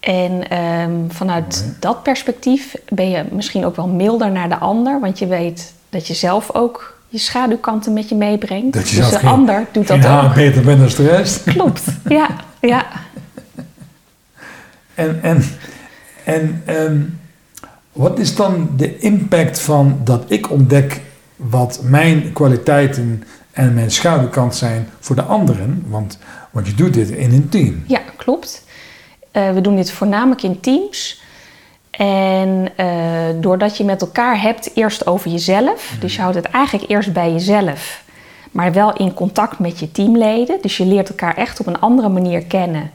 En 0.00 0.48
ehm, 0.50 0.90
vanuit 1.08 1.60
Mooi. 1.64 1.76
dat 1.80 2.02
perspectief 2.02 2.74
ben 2.88 3.10
je 3.10 3.24
misschien 3.30 3.64
ook 3.64 3.76
wel 3.76 3.88
milder 3.88 4.30
naar 4.30 4.48
de 4.48 4.58
ander, 4.58 5.00
want 5.00 5.18
je 5.18 5.26
weet 5.26 5.72
dat 5.88 6.06
je 6.06 6.14
zelf 6.14 6.54
ook 6.54 6.98
je 7.08 7.18
schaduwkanten 7.18 7.92
met 7.92 8.08
je 8.08 8.14
meebrengt. 8.14 8.72
Dat 8.72 8.88
je 8.88 8.96
dus 8.96 9.10
de 9.10 9.18
geen- 9.18 9.28
ander 9.28 9.66
doet 9.72 9.86
dat 9.86 9.98
haar 9.98 10.24
ook. 10.24 10.34
beter 10.34 10.62
bent 10.62 10.78
dan 10.96 11.06
de 11.06 11.10
rest. 11.10 11.44
Klopt, 11.44 11.82
ja, 12.08 12.28
ja. 12.60 12.86
En, 14.94 15.18
en, 15.22 15.44
en 16.24 16.62
ehm, 16.66 16.98
wat 17.92 18.18
is 18.18 18.34
dan 18.34 18.70
de 18.76 18.98
impact 18.98 19.60
van 19.60 20.00
dat 20.04 20.24
ik 20.28 20.50
ontdek 20.50 21.00
wat 21.36 21.80
mijn 21.82 22.32
kwaliteiten 22.32 23.22
en 23.50 23.74
mijn 23.74 23.90
schaduwkant 23.90 24.54
zijn 24.54 24.88
voor 25.00 25.16
de 25.16 25.22
anderen? 25.22 25.84
Want, 25.88 26.18
want 26.50 26.66
je 26.66 26.74
doet 26.74 26.94
dit 26.94 27.10
in 27.10 27.32
een 27.32 27.48
team. 27.48 27.82
Ja, 27.86 28.00
klopt. 28.16 28.64
Eh, 29.30 29.50
we 29.50 29.60
doen 29.60 29.76
dit 29.76 29.90
voornamelijk 29.90 30.42
in 30.42 30.60
teams. 30.60 31.20
En 31.90 32.68
eh, 32.76 32.88
doordat 33.40 33.76
je 33.76 33.84
met 33.84 34.00
elkaar 34.00 34.40
hebt 34.40 34.70
eerst 34.74 35.06
over 35.06 35.30
jezelf, 35.30 35.96
dus 36.00 36.14
je 36.14 36.20
houdt 36.20 36.36
het 36.36 36.44
eigenlijk 36.44 36.90
eerst 36.90 37.12
bij 37.12 37.32
jezelf, 37.32 38.02
maar 38.50 38.72
wel 38.72 38.92
in 38.92 39.14
contact 39.14 39.58
met 39.58 39.78
je 39.78 39.92
teamleden. 39.92 40.58
Dus 40.62 40.76
je 40.76 40.86
leert 40.86 41.08
elkaar 41.08 41.36
echt 41.36 41.60
op 41.60 41.66
een 41.66 41.80
andere 41.80 42.08
manier 42.08 42.44
kennen 42.44 42.90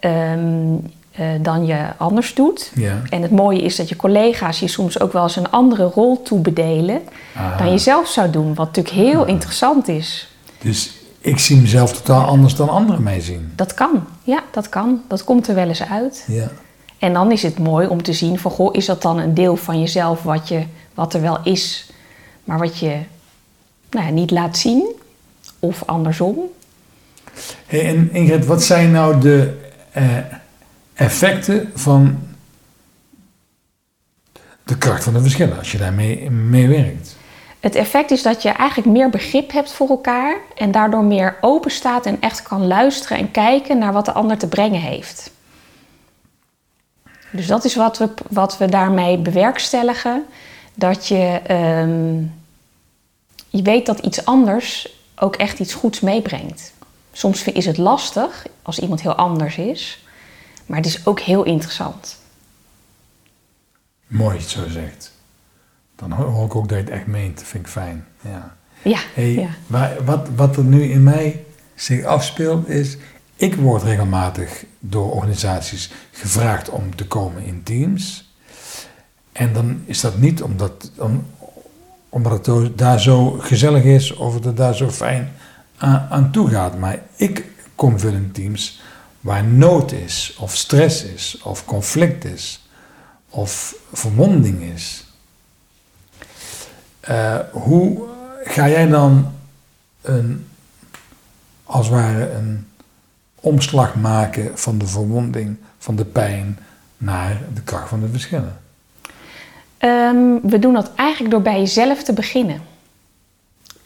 ehm, 0.00 0.74
eh, 1.12 1.26
dan 1.40 1.66
je 1.66 1.78
anders 1.96 2.34
doet. 2.34 2.70
Ja. 2.74 3.02
En 3.10 3.22
het 3.22 3.30
mooie 3.30 3.62
is 3.62 3.76
dat 3.76 3.88
je 3.88 3.96
collega's 3.96 4.60
je 4.60 4.68
soms 4.68 5.00
ook 5.00 5.12
wel 5.12 5.22
eens 5.22 5.36
een 5.36 5.50
andere 5.50 5.84
rol 5.84 6.22
toebedelen 6.22 7.00
Ah. 7.36 7.58
dan 7.58 7.70
je 7.70 7.78
zelf 7.78 8.08
zou 8.08 8.30
doen, 8.30 8.54
wat 8.54 8.66
natuurlijk 8.66 8.94
heel 8.94 9.24
interessant 9.26 9.88
is. 9.88 10.28
Dus 10.58 10.95
ik 11.26 11.38
zie 11.38 11.56
mezelf 11.56 11.92
totaal 11.92 12.24
anders 12.24 12.54
dan 12.54 12.68
anderen 12.68 13.02
mij 13.02 13.20
zien. 13.20 13.52
Dat 13.54 13.74
kan, 13.74 14.06
ja, 14.24 14.44
dat 14.50 14.68
kan. 14.68 15.02
Dat 15.08 15.24
komt 15.24 15.48
er 15.48 15.54
wel 15.54 15.68
eens 15.68 15.82
uit. 15.82 16.24
Ja. 16.26 16.50
En 16.98 17.12
dan 17.12 17.32
is 17.32 17.42
het 17.42 17.58
mooi 17.58 17.86
om 17.86 18.02
te 18.02 18.12
zien 18.12 18.38
van, 18.38 18.50
goh, 18.50 18.74
is 18.74 18.86
dat 18.86 19.02
dan 19.02 19.18
een 19.18 19.34
deel 19.34 19.56
van 19.56 19.80
jezelf 19.80 20.22
wat, 20.22 20.48
je, 20.48 20.64
wat 20.94 21.14
er 21.14 21.20
wel 21.20 21.38
is, 21.42 21.90
maar 22.44 22.58
wat 22.58 22.78
je 22.78 22.98
nou 23.90 24.06
ja, 24.06 24.12
niet 24.12 24.30
laat 24.30 24.56
zien? 24.56 24.94
Of 25.58 25.82
andersom? 25.86 26.38
Hey, 27.66 27.86
en 27.86 28.12
Ingrid, 28.12 28.46
wat 28.46 28.62
zijn 28.62 28.90
nou 28.90 29.20
de 29.20 29.58
eh, 29.92 30.04
effecten 30.94 31.70
van 31.74 32.18
de 34.64 34.78
kracht 34.78 35.04
van 35.04 35.12
de 35.12 35.20
verschillen 35.20 35.58
als 35.58 35.72
je 35.72 35.78
daarmee 35.78 36.30
mee 36.30 36.68
werkt? 36.68 37.16
Het 37.66 37.74
effect 37.74 38.10
is 38.10 38.22
dat 38.22 38.42
je 38.42 38.48
eigenlijk 38.48 38.88
meer 38.88 39.10
begrip 39.10 39.52
hebt 39.52 39.72
voor 39.72 39.88
elkaar 39.88 40.36
en 40.56 40.70
daardoor 40.70 41.04
meer 41.04 41.36
open 41.40 41.70
staat 41.70 42.06
en 42.06 42.20
echt 42.20 42.42
kan 42.42 42.66
luisteren 42.66 43.18
en 43.18 43.30
kijken 43.30 43.78
naar 43.78 43.92
wat 43.92 44.04
de 44.04 44.12
ander 44.12 44.38
te 44.38 44.48
brengen 44.48 44.80
heeft. 44.80 45.30
Dus 47.30 47.46
dat 47.46 47.64
is 47.64 47.74
wat 47.74 47.98
we, 47.98 48.08
wat 48.28 48.58
we 48.58 48.66
daarmee 48.66 49.18
bewerkstelligen. 49.18 50.24
Dat 50.74 51.06
je, 51.06 51.40
ehm, 51.46 52.16
je 53.48 53.62
weet 53.62 53.86
dat 53.86 53.98
iets 53.98 54.24
anders 54.24 54.98
ook 55.16 55.36
echt 55.36 55.58
iets 55.58 55.74
goeds 55.74 56.00
meebrengt. 56.00 56.72
Soms 57.12 57.44
is 57.44 57.66
het 57.66 57.78
lastig 57.78 58.46
als 58.62 58.78
iemand 58.78 59.00
heel 59.00 59.14
anders 59.14 59.56
is, 59.56 60.04
maar 60.66 60.76
het 60.76 60.86
is 60.86 61.06
ook 61.06 61.20
heel 61.20 61.42
interessant. 61.42 62.18
Mooi, 64.06 64.40
zo 64.40 64.68
zegt. 64.68 65.15
Dan 65.96 66.12
hoor 66.12 66.44
ik 66.44 66.54
ook 66.54 66.68
dat 66.68 66.78
je 66.78 66.84
het 66.84 66.92
echt 66.92 67.06
meent. 67.06 67.36
Dat 67.38 67.46
vind 67.46 67.64
ik 67.66 67.70
fijn. 67.72 68.04
Ja. 68.20 68.54
Ja, 68.82 68.98
Hey, 69.14 69.32
ja. 69.34 69.48
waar- 69.66 70.04
wat, 70.04 70.28
wat 70.36 70.56
er 70.56 70.64
nu 70.64 70.82
in 70.82 71.02
mij 71.02 71.44
zich 71.74 72.04
afspeelt 72.04 72.68
is... 72.68 72.96
Ik 73.38 73.54
word 73.54 73.82
regelmatig 73.82 74.64
door 74.80 75.12
organisaties 75.12 75.90
gevraagd 76.12 76.68
om 76.70 76.96
te 76.96 77.06
komen 77.06 77.42
in 77.44 77.62
teams. 77.62 78.34
En 79.32 79.52
dan 79.52 79.82
is 79.84 80.00
dat 80.00 80.18
niet 80.18 80.42
omdat, 80.42 80.90
om, 80.98 81.26
omdat 82.08 82.46
het 82.46 82.78
daar 82.78 83.00
zo 83.00 83.30
gezellig 83.30 83.82
is 83.84 84.12
of 84.14 84.34
het 84.34 84.44
er 84.44 84.54
daar 84.54 84.74
zo 84.74 84.90
fijn 84.90 85.32
aan, 85.76 86.06
aan 86.10 86.30
toe 86.32 86.48
gaat. 86.50 86.78
Maar 86.78 86.98
ik 87.16 87.44
kom 87.74 87.98
veel 87.98 88.12
in 88.12 88.32
teams 88.32 88.80
waar 89.20 89.44
nood 89.44 89.92
is, 89.92 90.36
of 90.40 90.56
stress 90.56 91.04
is, 91.04 91.40
of 91.42 91.64
conflict 91.64 92.24
is, 92.24 92.68
of 93.28 93.74
verwonding 93.92 94.62
is. 94.62 95.05
Eh, 97.06 97.36
hoe 97.52 98.02
ga 98.44 98.68
jij 98.68 98.86
dan 98.88 99.32
een, 100.02 100.46
als 101.64 101.86
het 101.86 101.94
ware 101.94 102.30
een 102.32 102.66
omslag 103.40 103.94
maken 103.94 104.58
van 104.58 104.78
de 104.78 104.86
verwonding, 104.86 105.56
van 105.78 105.96
de 105.96 106.04
pijn, 106.04 106.58
naar 106.96 107.40
de 107.54 107.62
kracht 107.62 107.88
van 107.88 108.00
de 108.00 108.08
verschillen? 108.08 108.58
Ehm, 109.78 110.34
we 110.42 110.58
doen 110.58 110.72
dat 110.74 110.90
eigenlijk 110.94 111.30
door 111.30 111.42
bij 111.42 111.58
jezelf 111.58 112.02
te 112.02 112.12
beginnen. 112.12 112.60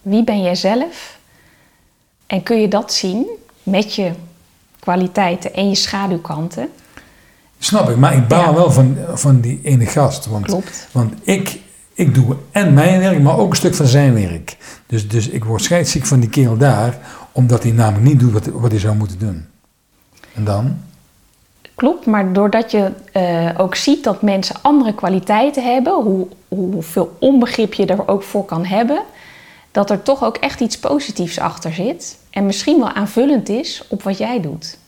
Wie 0.03 0.25
ben 0.25 0.43
jij 0.43 0.55
zelf? 0.55 1.19
En 2.27 2.43
kun 2.43 2.61
je 2.61 2.69
dat 2.69 2.93
zien 2.93 3.27
met 3.63 3.95
je 3.95 4.13
kwaliteiten 4.79 5.55
en 5.55 5.69
je 5.69 5.75
schaduwkanten? 5.75 6.69
Snap 7.59 7.89
ik, 7.91 7.97
maar 7.97 8.15
ik 8.17 8.29
baal 8.29 8.43
Ja. 8.45 8.55
wel 8.55 8.71
van, 8.71 8.97
van 9.15 9.41
die 9.41 9.61
ene 9.63 9.87
gast. 9.87 10.27
Want, 10.27 10.45
Klopt. 10.45 10.89
want 10.93 11.15
ik, 11.23 11.61
ik 12.01 12.15
doe 12.15 12.37
en 12.51 12.75
mijn 12.75 13.01
werk, 13.01 13.21
maar 13.21 13.39
ook 13.39 13.51
een 13.51 13.57
stuk 13.57 13.75
van 13.75 13.87
zijn 13.87 14.15
werk. 14.15 14.57
Dus, 14.87 15.09
dus 15.09 15.29
ik 15.29 15.45
word 15.45 15.63
scheidsziek 15.63 16.07
van 16.07 16.21
die 16.21 16.29
kerel 16.29 16.57
daar, 16.57 16.99
omdat 17.33 17.63
hij 17.63 17.73
namelijk 17.73 18.05
niet 18.05 18.21
doet 18.21 18.33
wat, 18.33 18.47
wat 18.47 18.71
hij 18.71 18.81
zou 18.81 18.97
moeten 18.97 19.19
doen. 19.19 19.47
En 20.35 20.45
dan? 20.45 20.77
Klopt, 21.75 22.07
maar 22.07 22.33
doordat 22.33 22.71
je 22.71 22.91
eh, 23.13 23.49
ook 23.57 23.75
ziet 23.75 24.05
dat 24.05 24.23
mensen 24.23 24.57
andere 24.63 24.95
kwaliteiten 24.95 25.73
hebben, 25.73 26.03
hoe, 26.03 26.27
hoeveel 26.49 27.17
onbegrip 27.19 27.75
je 27.75 27.87
er 27.87 28.09
ook 28.09 28.23
voor 28.23 28.45
kan 28.45 28.65
hebben, 28.65 29.03
dat 29.71 29.91
er 29.91 30.03
toch 30.03 30.25
ook 30.25 30.37
echt 30.37 30.61
iets 30.61 30.79
positiefs 30.79 31.39
achter 31.39 31.73
zit. 31.73 32.19
En 32.31 32.47
misschien 32.47 32.79
wel 32.79 32.93
aanvullend 32.93 33.49
is 33.49 33.85
op 33.89 34.03
wat 34.03 34.19
jij 34.19 34.41
doet. 34.41 34.79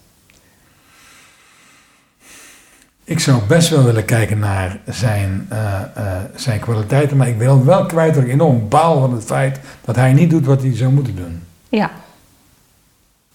Ik 3.05 3.21
zou 3.21 3.43
best 3.49 3.69
wel 3.69 3.83
willen 3.85 4.05
kijken 4.05 4.39
naar 4.39 4.79
zijn, 4.87 5.47
eh, 5.49 5.81
eh, 5.95 6.07
zijn 6.35 6.61
kwaliteiten, 6.61 7.17
maar 7.17 7.29
ik 7.29 7.39
wil 7.39 7.65
wel 7.65 7.87
kwijt 7.87 8.15
dat 8.15 8.23
ik 8.23 8.29
enorm 8.31 8.69
baal 8.69 9.01
van 9.01 9.13
het 9.13 9.25
feit 9.25 9.61
dat 9.85 9.97
hij 9.97 10.13
niet 10.13 10.31
doet 10.31 10.47
wat 10.47 10.63
hij 10.63 10.77
zou 10.77 10.93
moeten 10.93 11.17
doen. 11.17 11.43
Ja, 11.69 11.91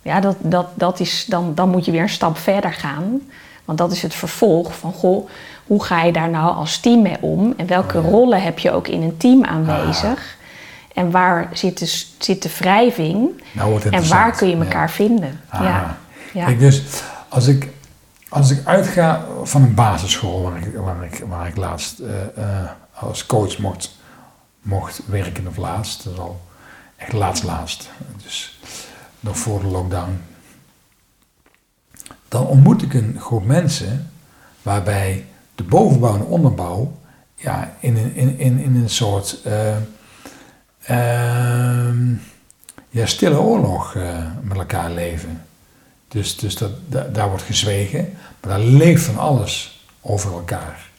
ja 0.02 0.20
dat, 0.20 0.36
dat, 0.40 0.68
dat 0.74 1.00
is, 1.00 1.26
dan, 1.30 1.52
dan 1.56 1.70
moet 1.70 1.86
je 1.86 1.92
weer 1.92 2.02
een 2.02 2.10
stap 2.10 2.38
verder 2.38 2.74
gaan. 2.74 3.22
Want 3.66 3.78
dat 3.80 3.92
is 3.92 4.02
het 4.02 4.14
vervolg 4.14 4.78
van, 4.78 4.94
goh, 4.94 5.30
hoe 5.66 5.84
ga 5.84 6.04
je 6.04 6.12
daar 6.12 6.30
nou 6.30 6.56
als 6.56 6.78
team 6.80 7.02
mee 7.02 7.18
om? 7.22 7.54
En 7.58 7.68
welke 7.68 7.98
Oh 7.98 8.04
ja. 8.04 8.10
rollen 8.10 8.42
heb 8.42 8.60
je 8.60 8.72
ook 8.72 8.88
in 8.88 9.02
een 9.02 9.18
team 9.18 9.44
aanwezig? 9.46 10.36
En 10.94 11.12
waar 11.12 11.50
zit 11.54 11.80
de, 11.80 12.04
zit 12.18 12.42
de 12.44 12.50
wrijving? 12.58 13.44
Nou 13.52 13.82
En 13.92 14.08
waar 14.08 14.32
kun 14.38 14.48
je 14.50 14.56
Ja. 14.58 14.62
elkaar 14.64 14.90
vinden? 14.92 15.40
Ah. 15.50 15.62
Ja. 15.62 15.98
Ja. 16.34 16.46
Kijk, 16.46 16.60
dus 16.60 16.84
als 17.28 17.48
ik, 17.48 17.68
als 18.30 18.52
ik 18.52 18.66
uitga 18.66 19.26
van 19.44 19.62
een 19.62 19.74
basisschool 19.74 20.42
waar 20.42 20.58
ik, 21.04 21.24
waar 21.28 21.48
ik, 21.48 21.56
laatst 21.56 22.00
eh, 22.00 22.38
eh, 22.38 22.70
als 22.94 23.26
coach 23.26 23.58
mocht, 23.58 23.96
mocht 24.62 25.02
werken, 25.06 25.48
of 25.48 25.58
laatst, 25.58 26.04
dat 26.04 26.14
is 26.14 26.20
al 26.20 26.42
echt 26.96 27.14
laatst 27.14 27.44
laatst, 27.44 27.90
dus 28.24 28.60
nog 29.20 29.38
voor 29.38 29.60
de 29.60 29.68
lockdown, 29.68 30.22
dan 32.28 32.46
ontmoet 32.46 32.82
ik 32.82 32.94
een 32.94 33.20
groep 33.20 33.46
mensen 33.46 34.12
waarbij 34.62 35.26
de 35.56 35.64
bovenbouw 35.64 36.14
en 36.14 36.20
de 36.20 36.26
onderbouw 36.26 36.98
ja, 37.36 37.74
in, 37.80 37.98
een, 37.98 38.16
in, 38.16 38.60
in, 38.60 38.76
een 38.76 38.90
soort 38.90 39.42
eh, 39.44 39.76
ehm, 40.84 42.14
ja, 42.90 43.06
stille 43.06 43.40
oorlog 43.40 43.96
met 44.42 44.58
elkaar 44.58 44.92
leven. 44.92 45.42
Dus, 46.08 46.38
dus 46.38 46.56
dat, 46.56 46.72
da- 46.90 47.08
daar 47.14 47.28
wordt 47.30 47.44
gezwegen, 47.44 48.18
maar 48.42 48.58
daar 48.58 48.68
leeft 48.68 49.04
van 49.04 49.18
alles 49.18 49.82
over 50.02 50.32
elkaar. 50.32 50.90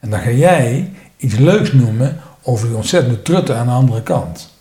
En 0.00 0.10
dan 0.10 0.20
ga 0.20 0.30
jij 0.30 0.92
iets 1.16 1.34
leuks 1.34 1.72
noemen 1.72 2.20
over 2.42 2.66
die 2.68 2.76
ontzettende 2.76 3.22
trutten 3.22 3.56
aan 3.56 3.66
de 3.66 3.72
andere 3.72 4.02
kant. 4.02 4.54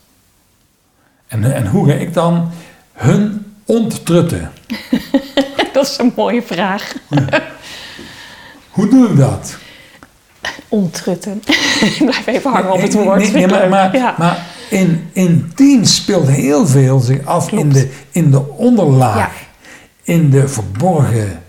En, 1.27 1.53
en 1.53 1.67
hoe 1.67 1.87
ga 1.89 1.93
ik 1.93 2.13
dan 2.13 2.51
hun 2.93 3.45
onttrutten? 3.65 4.51
Dat 5.73 5.87
is 5.87 5.97
een 5.97 6.13
mooie 6.15 6.41
vraag. 6.41 6.93
Hoe 8.69 8.87
doe 8.89 9.09
ik 9.09 9.17
dat? 9.17 9.57
Onttrutten. 10.67 11.41
Ik 11.81 11.97
blijf 11.97 12.27
even 12.27 12.51
hangen 12.51 12.71
op 12.71 12.81
het 12.81 12.93
woord. 12.93 13.19
nee, 13.19 13.31
nee, 13.31 13.47
maar, 13.47 13.69
maar, 13.69 13.95
ja. 13.95 14.15
maar 14.17 14.45
in, 14.69 15.09
in 15.13 15.51
teams 15.55 15.95
speelt 15.95 16.27
heel 16.27 16.67
veel 16.67 16.99
zich 16.99 17.25
af 17.25 17.51
in 17.51 17.69
de, 17.69 17.91
in 18.11 18.31
de 18.31 18.49
onderlaag. 18.49 19.17
Ja. 19.39 19.44
In 20.05 20.29
de 20.29 20.47
verborgen 20.47 21.43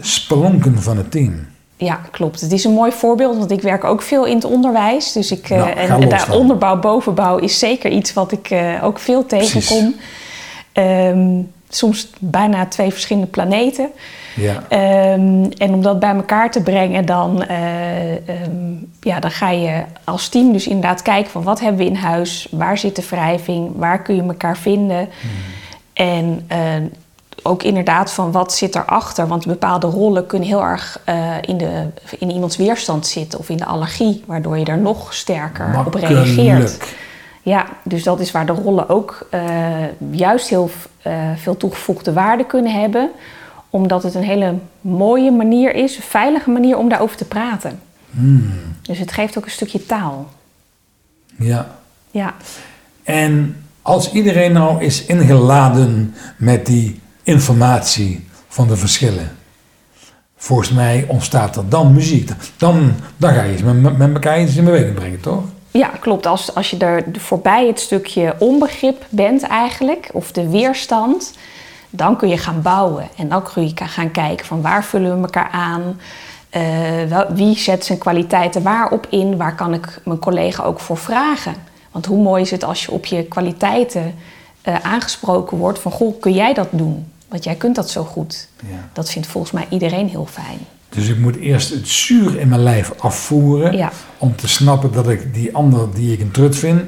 spelonken 0.00 0.82
van 0.82 0.96
het 0.96 1.10
team. 1.10 1.46
Ja, 1.76 2.00
klopt. 2.10 2.40
Het 2.40 2.52
is 2.52 2.64
een 2.64 2.72
mooi 2.72 2.92
voorbeeld, 2.92 3.38
want 3.38 3.50
ik 3.50 3.62
werk 3.62 3.84
ook 3.84 4.02
veel 4.02 4.24
in 4.24 4.34
het 4.34 4.44
onderwijs. 4.44 5.12
Dus 5.12 5.30
ik, 5.30 5.50
eh, 5.50 5.58
Nou, 5.58 5.70
ga 5.70 5.98
en 5.98 6.08
daar 6.08 6.32
onderbouw, 6.32 6.78
bovenbouw 6.78 7.36
is 7.36 7.58
zeker 7.58 7.90
iets 7.90 8.12
wat 8.12 8.32
ik 8.32 8.50
eh, 8.50 8.84
ook 8.84 8.98
veel 8.98 9.26
tegenkom. 9.26 9.94
Ehm, 10.72 11.40
soms 11.68 12.10
bijna 12.18 12.66
twee 12.66 12.90
verschillende 12.90 13.28
planeten. 13.28 13.90
Ja. 14.36 14.64
Ehm, 14.68 15.44
en 15.58 15.74
om 15.74 15.82
dat 15.82 15.98
bij 15.98 16.14
elkaar 16.14 16.50
te 16.50 16.62
brengen, 16.62 17.06
dan, 17.06 17.42
eh, 17.42 18.12
ehm, 18.12 18.74
ja, 19.00 19.20
dan 19.20 19.30
ga 19.30 19.50
je 19.50 19.82
als 20.04 20.28
team 20.28 20.52
dus 20.52 20.66
inderdaad 20.66 21.02
kijken 21.02 21.30
van 21.30 21.42
wat 21.42 21.60
hebben 21.60 21.78
we 21.78 21.90
in 21.90 21.94
huis, 21.94 22.48
waar 22.50 22.78
zit 22.78 22.96
de 22.96 23.06
wrijving, 23.10 23.70
waar 23.76 24.02
kun 24.02 24.14
je 24.14 24.22
elkaar 24.22 24.56
vinden. 24.56 25.08
En 25.92 26.44
eh, 26.46 26.58
ook 27.44 27.62
inderdaad 27.62 28.12
van 28.12 28.32
wat 28.32 28.52
zit 28.52 28.74
erachter, 28.74 29.26
want 29.26 29.46
bepaalde 29.46 29.86
rollen 29.86 30.26
kunnen 30.26 30.48
heel 30.48 30.62
erg 30.62 31.00
eh, 31.04 31.34
in, 31.40 31.58
de, 31.58 31.86
in 32.18 32.30
iemands 32.30 32.56
weerstand 32.56 33.06
zitten 33.06 33.38
of 33.38 33.48
in 33.48 33.56
de 33.56 33.64
allergie, 33.64 34.22
waardoor 34.26 34.58
je 34.58 34.64
er 34.64 34.78
nog 34.78 35.14
sterker 35.14 35.82
op 35.86 35.94
reageert. 35.94 36.94
Ja, 37.42 37.66
dus 37.82 38.02
dat 38.02 38.20
is 38.20 38.30
waar 38.30 38.46
de 38.46 38.52
rollen 38.52 38.88
ook 38.88 39.26
eh, 39.30 39.40
juist 40.10 40.48
heel 40.48 40.70
eh, 41.02 41.12
veel 41.36 41.56
toegevoegde 41.56 42.12
waarde 42.12 42.44
kunnen 42.44 42.72
hebben. 42.80 43.10
Omdat 43.70 44.02
het 44.02 44.14
een 44.14 44.22
hele 44.22 44.54
mooie 44.80 45.30
manier 45.30 45.74
is, 45.74 45.96
een 45.96 46.02
veilige 46.02 46.50
manier 46.50 46.78
om 46.78 46.88
daarover 46.88 47.16
te 47.16 47.24
praten. 47.24 47.80
Hmm, 48.10 48.52
Dus 48.82 48.98
het 48.98 49.12
geeft 49.12 49.38
ook 49.38 49.44
een 49.44 49.50
stukje 49.50 49.86
taal. 49.86 50.28
ja. 51.36 51.66
Ja, 52.10 52.34
En 53.02 53.64
als 53.82 54.12
iedereen 54.12 54.52
nou 54.52 54.84
is 54.84 55.04
ingeladen 55.04 56.14
met 56.36 56.66
die 56.66 57.00
informatie 57.24 58.28
van 58.48 58.68
de 58.68 58.76
verschillen, 58.76 59.36
volgens 60.36 60.70
mij 60.70 61.04
ontstaat 61.08 61.56
er 61.56 61.68
dan 61.68 61.92
muziek. 61.92 62.30
Dan, 62.56 62.94
dan 63.16 63.34
ga 63.34 63.42
je 63.42 63.52
eens 63.52 63.62
met, 63.62 63.98
met, 63.98 64.12
elkaar 64.14 64.40
iets 64.42 64.56
in 64.56 64.64
beweging 64.64 64.94
brengen, 64.94 65.20
toch? 65.20 65.42
ja 65.70 65.88
klopt. 66.00 66.26
Als, 66.26 66.54
als 66.54 66.70
je 66.70 66.76
er 66.76 67.04
voorbij 67.12 67.66
het 67.66 67.80
stukje 67.80 68.34
onbegrip 68.38 69.06
bent 69.08 69.42
eigenlijk, 69.42 70.08
of 70.12 70.32
de 70.32 70.48
weerstand, 70.48 71.32
dan 71.90 72.16
kun 72.16 72.28
je 72.28 72.38
gaan 72.38 72.62
bouwen. 72.62 73.08
En 73.16 73.28
dan 73.28 73.42
kun 73.42 73.62
je 73.62 73.72
gaan 73.74 74.10
kijken 74.10 74.46
van 74.46 74.62
waar 74.62 74.84
vullen 74.84 75.16
we 75.16 75.22
elkaar 75.22 75.50
aan. 75.50 76.00
Eh, 76.50 77.20
wie 77.34 77.58
zet 77.58 77.84
zijn 77.84 77.98
kwaliteiten 77.98 78.62
waarop 78.62 79.06
in? 79.10 79.36
Waar 79.36 79.54
kan 79.54 79.74
ik 79.74 80.00
mijn 80.04 80.18
collega 80.18 80.62
ook 80.62 80.80
voor 80.80 80.96
vragen? 80.96 81.54
Want 81.90 82.06
hoe 82.06 82.22
mooi 82.22 82.42
is 82.42 82.50
het 82.50 82.64
als 82.64 82.84
je 82.84 82.90
op 82.90 83.04
je 83.04 83.24
kwaliteiten 83.24 84.14
eh, 84.62 84.74
aangesproken 84.82 85.56
wordt 85.56 85.78
van... 85.78 85.92
goh, 85.92 86.20
kun 86.20 86.32
jij 86.32 86.54
dat 86.54 86.68
doen? 86.70 87.12
Want 87.34 87.46
jij 87.46 87.54
kunt 87.54 87.74
dat 87.76 87.90
zo 87.90 88.04
goed. 88.04 88.48
Ja. 88.66 88.88
Dat 88.92 89.10
vindt 89.10 89.28
volgens 89.28 89.52
mij 89.52 89.66
iedereen 89.70 90.08
heel 90.08 90.26
fijn. 90.26 90.58
Dus 90.88 91.08
ik 91.08 91.18
moet 91.18 91.36
eerst 91.36 91.70
het 91.70 91.88
zuur 91.88 92.38
in 92.38 92.48
mijn 92.48 92.62
lijf 92.62 92.92
afvoeren 92.98 93.76
Ja. 93.76 93.92
om 94.18 94.36
te 94.36 94.48
snappen 94.48 94.92
dat 94.92 95.08
ik 95.08 95.34
die 95.34 95.54
ander 95.54 95.94
die 95.94 96.12
ik 96.12 96.20
een 96.20 96.30
trut 96.30 96.56
vind, 96.56 96.82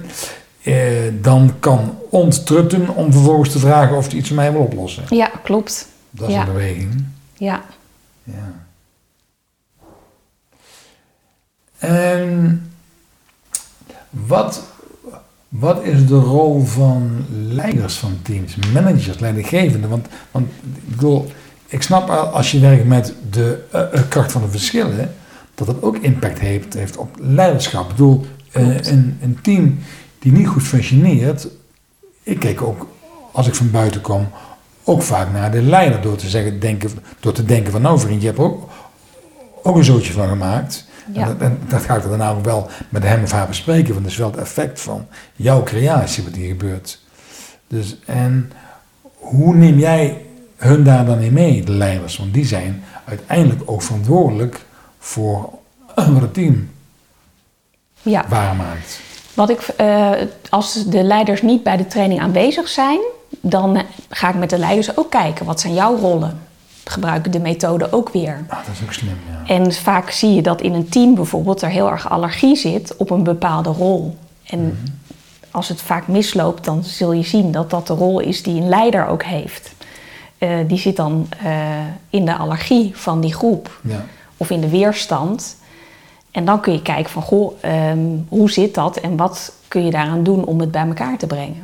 eh, 0.63 0.75
dan 1.21 1.55
kan 1.61 1.99
onttrutten 2.11 2.89
om 2.95 3.13
vervolgens 3.13 3.51
te 3.53 3.59
vragen 3.59 3.97
of 3.97 4.07
hij 4.07 4.17
iets 4.17 4.27
voor 4.29 4.37
mij 4.37 4.53
wil 4.53 4.61
oplossen. 4.61 5.05
Ja, 5.11 5.31
klopt. 5.43 5.89
Dat 6.11 6.29
is 6.29 6.35
Ja. 6.35 6.41
een 6.41 6.47
beweging. 6.53 7.05
Ja. 7.35 7.65
Ja. 8.25 8.53
En 11.79 12.71
wat, 14.11 14.63
wat 15.49 15.83
is 15.83 16.07
de 16.07 16.19
rol 16.19 16.65
van 16.65 17.25
leiders 17.31 17.95
van 17.95 18.19
teams, 18.23 18.57
managers, 18.73 19.19
leidinggevenden? 19.19 19.91
Want, 19.91 20.07
want 20.31 20.47
ik 20.63 20.89
bedoel, 20.89 21.27
ik 21.67 21.83
snap 21.83 22.11
al, 22.11 22.27
als 22.27 22.51
je 22.51 22.59
werkt 22.59 22.87
met 22.87 23.15
de 23.31 23.65
eh, 23.71 23.81
eh, 23.93 24.01
kracht 24.09 24.33
van 24.33 24.43
de 24.43 24.49
verschillen, 24.49 25.15
dat 25.55 25.67
dat 25.67 25.83
ook 25.83 25.97
impact 25.97 26.39
heeft, 26.39 26.75
heeft 26.75 26.97
op 26.97 27.17
leiderschap. 27.21 27.83
Ik 27.83 27.89
bedoel, 27.89 28.27
eh, 28.51 28.77
een, 28.77 29.19
een 29.23 29.39
team 29.43 29.79
die 30.19 30.33
niet 30.33 30.49
goed 30.49 30.63
functioneert, 30.63 31.49
ik 32.23 32.39
kijk 32.39 32.63
ook, 32.63 32.87
als 33.33 33.47
ik 33.47 33.55
van 33.55 33.71
buiten 33.71 34.01
kom, 34.01 34.29
ook 34.85 35.03
vaak 35.03 35.33
naar 35.33 35.51
de 35.51 35.63
leider 35.63 36.01
door 36.01 36.17
te, 36.17 36.29
zeggen, 36.29 36.61
denken, 36.61 36.91
door 37.21 37.33
te 37.33 37.45
denken 37.45 37.73
van 37.73 37.83
nou 37.83 37.99
vriend, 38.01 38.21
je 38.21 38.27
hebt 38.27 38.39
er 38.39 38.45
ook, 38.45 38.71
ook 39.63 39.77
een 39.77 39.85
zootje 39.85 40.13
van 40.13 40.29
gemaakt. 40.29 40.86
Ja. 41.13 41.21
En, 41.23 41.27
dat, 41.29 41.41
en 41.41 41.59
dat 41.69 41.83
ga 41.83 41.97
ik 41.97 42.03
dan 42.03 42.19
nou 42.19 42.39
ook 42.39 42.45
wel 42.45 42.69
met 42.89 43.03
hem 43.03 43.23
of 43.23 43.31
haar 43.31 43.47
bespreken, 43.47 43.91
want 43.93 44.03
dat 44.03 44.13
is 44.13 44.19
wel 44.19 44.31
het 44.31 44.41
effect 44.41 44.81
van 44.81 45.07
jouw 45.37 45.63
creatie 45.63 46.25
wat 46.25 46.35
hier 46.35 46.49
gebeurt. 46.49 47.01
Dus, 47.67 47.97
en 48.07 48.53
hoe 49.17 49.55
neem 49.55 49.79
jij 49.79 50.25
hun 50.57 50.85
daar 50.85 51.05
dan 51.05 51.19
in 51.19 51.33
mee, 51.33 51.65
de 51.65 51.73
leiders? 51.73 52.17
Want 52.17 52.35
die 52.35 52.47
zijn 52.47 52.85
uiteindelijk 53.05 53.63
ook 53.65 53.83
verantwoordelijk 53.83 54.65
voor 54.99 55.51
wat 55.95 56.21
het 56.21 56.35
team 56.35 56.71
Ja. 58.03 58.25
waarmaakt. 58.29 59.01
Wat 59.35 59.51
ik, 59.51 59.75
uh, 59.81 60.11
als 60.51 60.85
de 60.87 61.03
leiders 61.03 61.43
niet 61.43 61.63
bij 61.63 61.77
de 61.77 61.87
training 61.87 62.21
aanwezig 62.21 62.69
zijn, 62.69 63.01
dan 63.41 63.83
ga 64.09 64.29
ik 64.29 64.35
met 64.35 64.51
de 64.51 64.59
leiders 64.59 64.97
ook 64.97 65.11
kijken. 65.11 65.47
Wat 65.47 65.61
zijn 65.61 65.75
jouw 65.75 65.97
rollen? 65.97 66.46
Gebruiken 66.89 67.31
de 67.31 67.41
methode 67.41 67.93
ook 67.93 68.09
weer. 68.09 68.45
Ah, 68.49 68.59
dat 68.59 68.75
is 68.75 68.83
ook 68.83 68.93
slim, 68.93 69.17
ja. 69.31 69.55
En 69.55 69.73
vaak 69.73 70.11
zie 70.11 70.35
je 70.35 70.43
dat 70.43 70.61
in 70.61 70.73
een 70.73 70.89
team 70.89 71.15
bijvoorbeeld 71.15 71.63
er 71.63 71.69
heel 71.69 71.91
erg 71.91 72.11
allergie 72.11 72.57
zit 72.57 72.97
op 72.97 73.11
een 73.11 73.23
bepaalde 73.23 73.69
rol. 73.71 74.17
En 74.45 74.61
mhm. 74.61 74.75
als 75.51 75.69
het 75.69 75.83
vaak 75.83 76.09
misloopt, 76.09 76.65
dan 76.65 76.85
zul 76.85 77.13
je 77.13 77.23
zien 77.23 77.53
dat 77.53 77.71
dat 77.71 77.87
de 77.87 77.95
rol 77.95 78.21
is 78.21 78.43
die 78.43 78.61
een 78.61 78.69
leider 78.69 79.07
ook 79.07 79.23
heeft. 79.23 79.75
Uh, 80.39 80.51
die 80.67 80.79
zit 80.79 80.97
dan 80.97 81.29
uh, 81.45 81.51
in 82.11 82.25
de 82.25 82.37
allergie 82.37 82.91
van 82.97 83.21
die 83.21 83.35
groep. 83.35 83.81
Ja. 83.83 84.05
Of 84.37 84.51
in 84.51 84.61
de 84.61 84.69
weerstand. 84.69 85.57
En 86.31 86.45
dan 86.45 86.61
kun 86.61 86.73
je 86.73 86.83
kijken 86.83 87.11
van, 87.11 87.23
goh, 87.23 87.65
um, 87.91 88.27
hoe 88.29 88.51
zit 88.51 88.75
dat 88.75 88.97
en 88.97 89.17
wat 89.17 89.53
kun 89.69 89.85
je 89.85 89.91
daaraan 89.91 90.23
doen 90.23 90.45
om 90.45 90.61
het 90.61 90.71
bij 90.71 90.87
elkaar 90.87 91.19
te 91.19 91.27
brengen. 91.27 91.63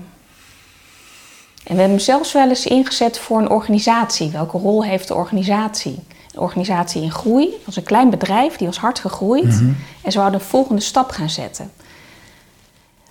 En 1.64 1.74
we 1.74 1.80
hebben 1.80 1.96
hem 1.96 1.98
zelfs 1.98 2.32
wel 2.32 2.48
eens 2.48 2.66
ingezet 2.66 3.18
voor 3.18 3.38
een 3.38 3.50
organisatie. 3.50 4.30
Welke 4.30 4.58
rol 4.58 4.84
heeft 4.84 5.08
de 5.08 5.14
organisatie? 5.14 5.98
Een 6.32 6.40
organisatie 6.40 7.02
in 7.02 7.10
groei. 7.10 7.50
Dat 7.50 7.64
was 7.64 7.76
een 7.76 7.82
klein 7.82 8.10
bedrijf, 8.10 8.56
die 8.56 8.66
was 8.66 8.78
hard 8.78 8.98
gegroeid. 8.98 9.44
Mhm. 9.44 9.72
En 10.02 10.12
ze 10.12 10.18
wouden 10.18 10.40
een 10.40 10.46
volgende 10.46 10.82
stap 10.82 11.10
gaan 11.10 11.30
zetten. 11.30 11.70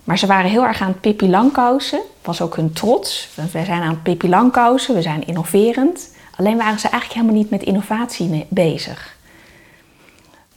Maar 0.04 0.18
ze 0.18 0.26
waren 0.26 0.50
heel 0.50 0.64
erg 0.64 0.80
aan 0.80 0.88
het 0.88 1.00
Pippi 1.00 1.28
Langkousen. 1.28 2.00
was 2.22 2.40
ook 2.40 2.56
hun 2.56 2.72
trots. 2.72 3.28
Wij 3.52 3.64
zijn 3.64 3.82
aan 3.82 3.90
het 3.90 4.02
Pippi 4.02 4.28
Langkousen, 4.28 4.94
we 4.94 5.02
zijn 5.02 5.26
innoverend. 5.26 6.10
Alleen 6.36 6.56
waren 6.56 6.78
ze 6.78 6.88
eigenlijk 6.88 7.20
helemaal 7.20 7.42
niet 7.42 7.50
met 7.50 7.62
innovatie 7.62 8.46
bezig. 8.48 9.16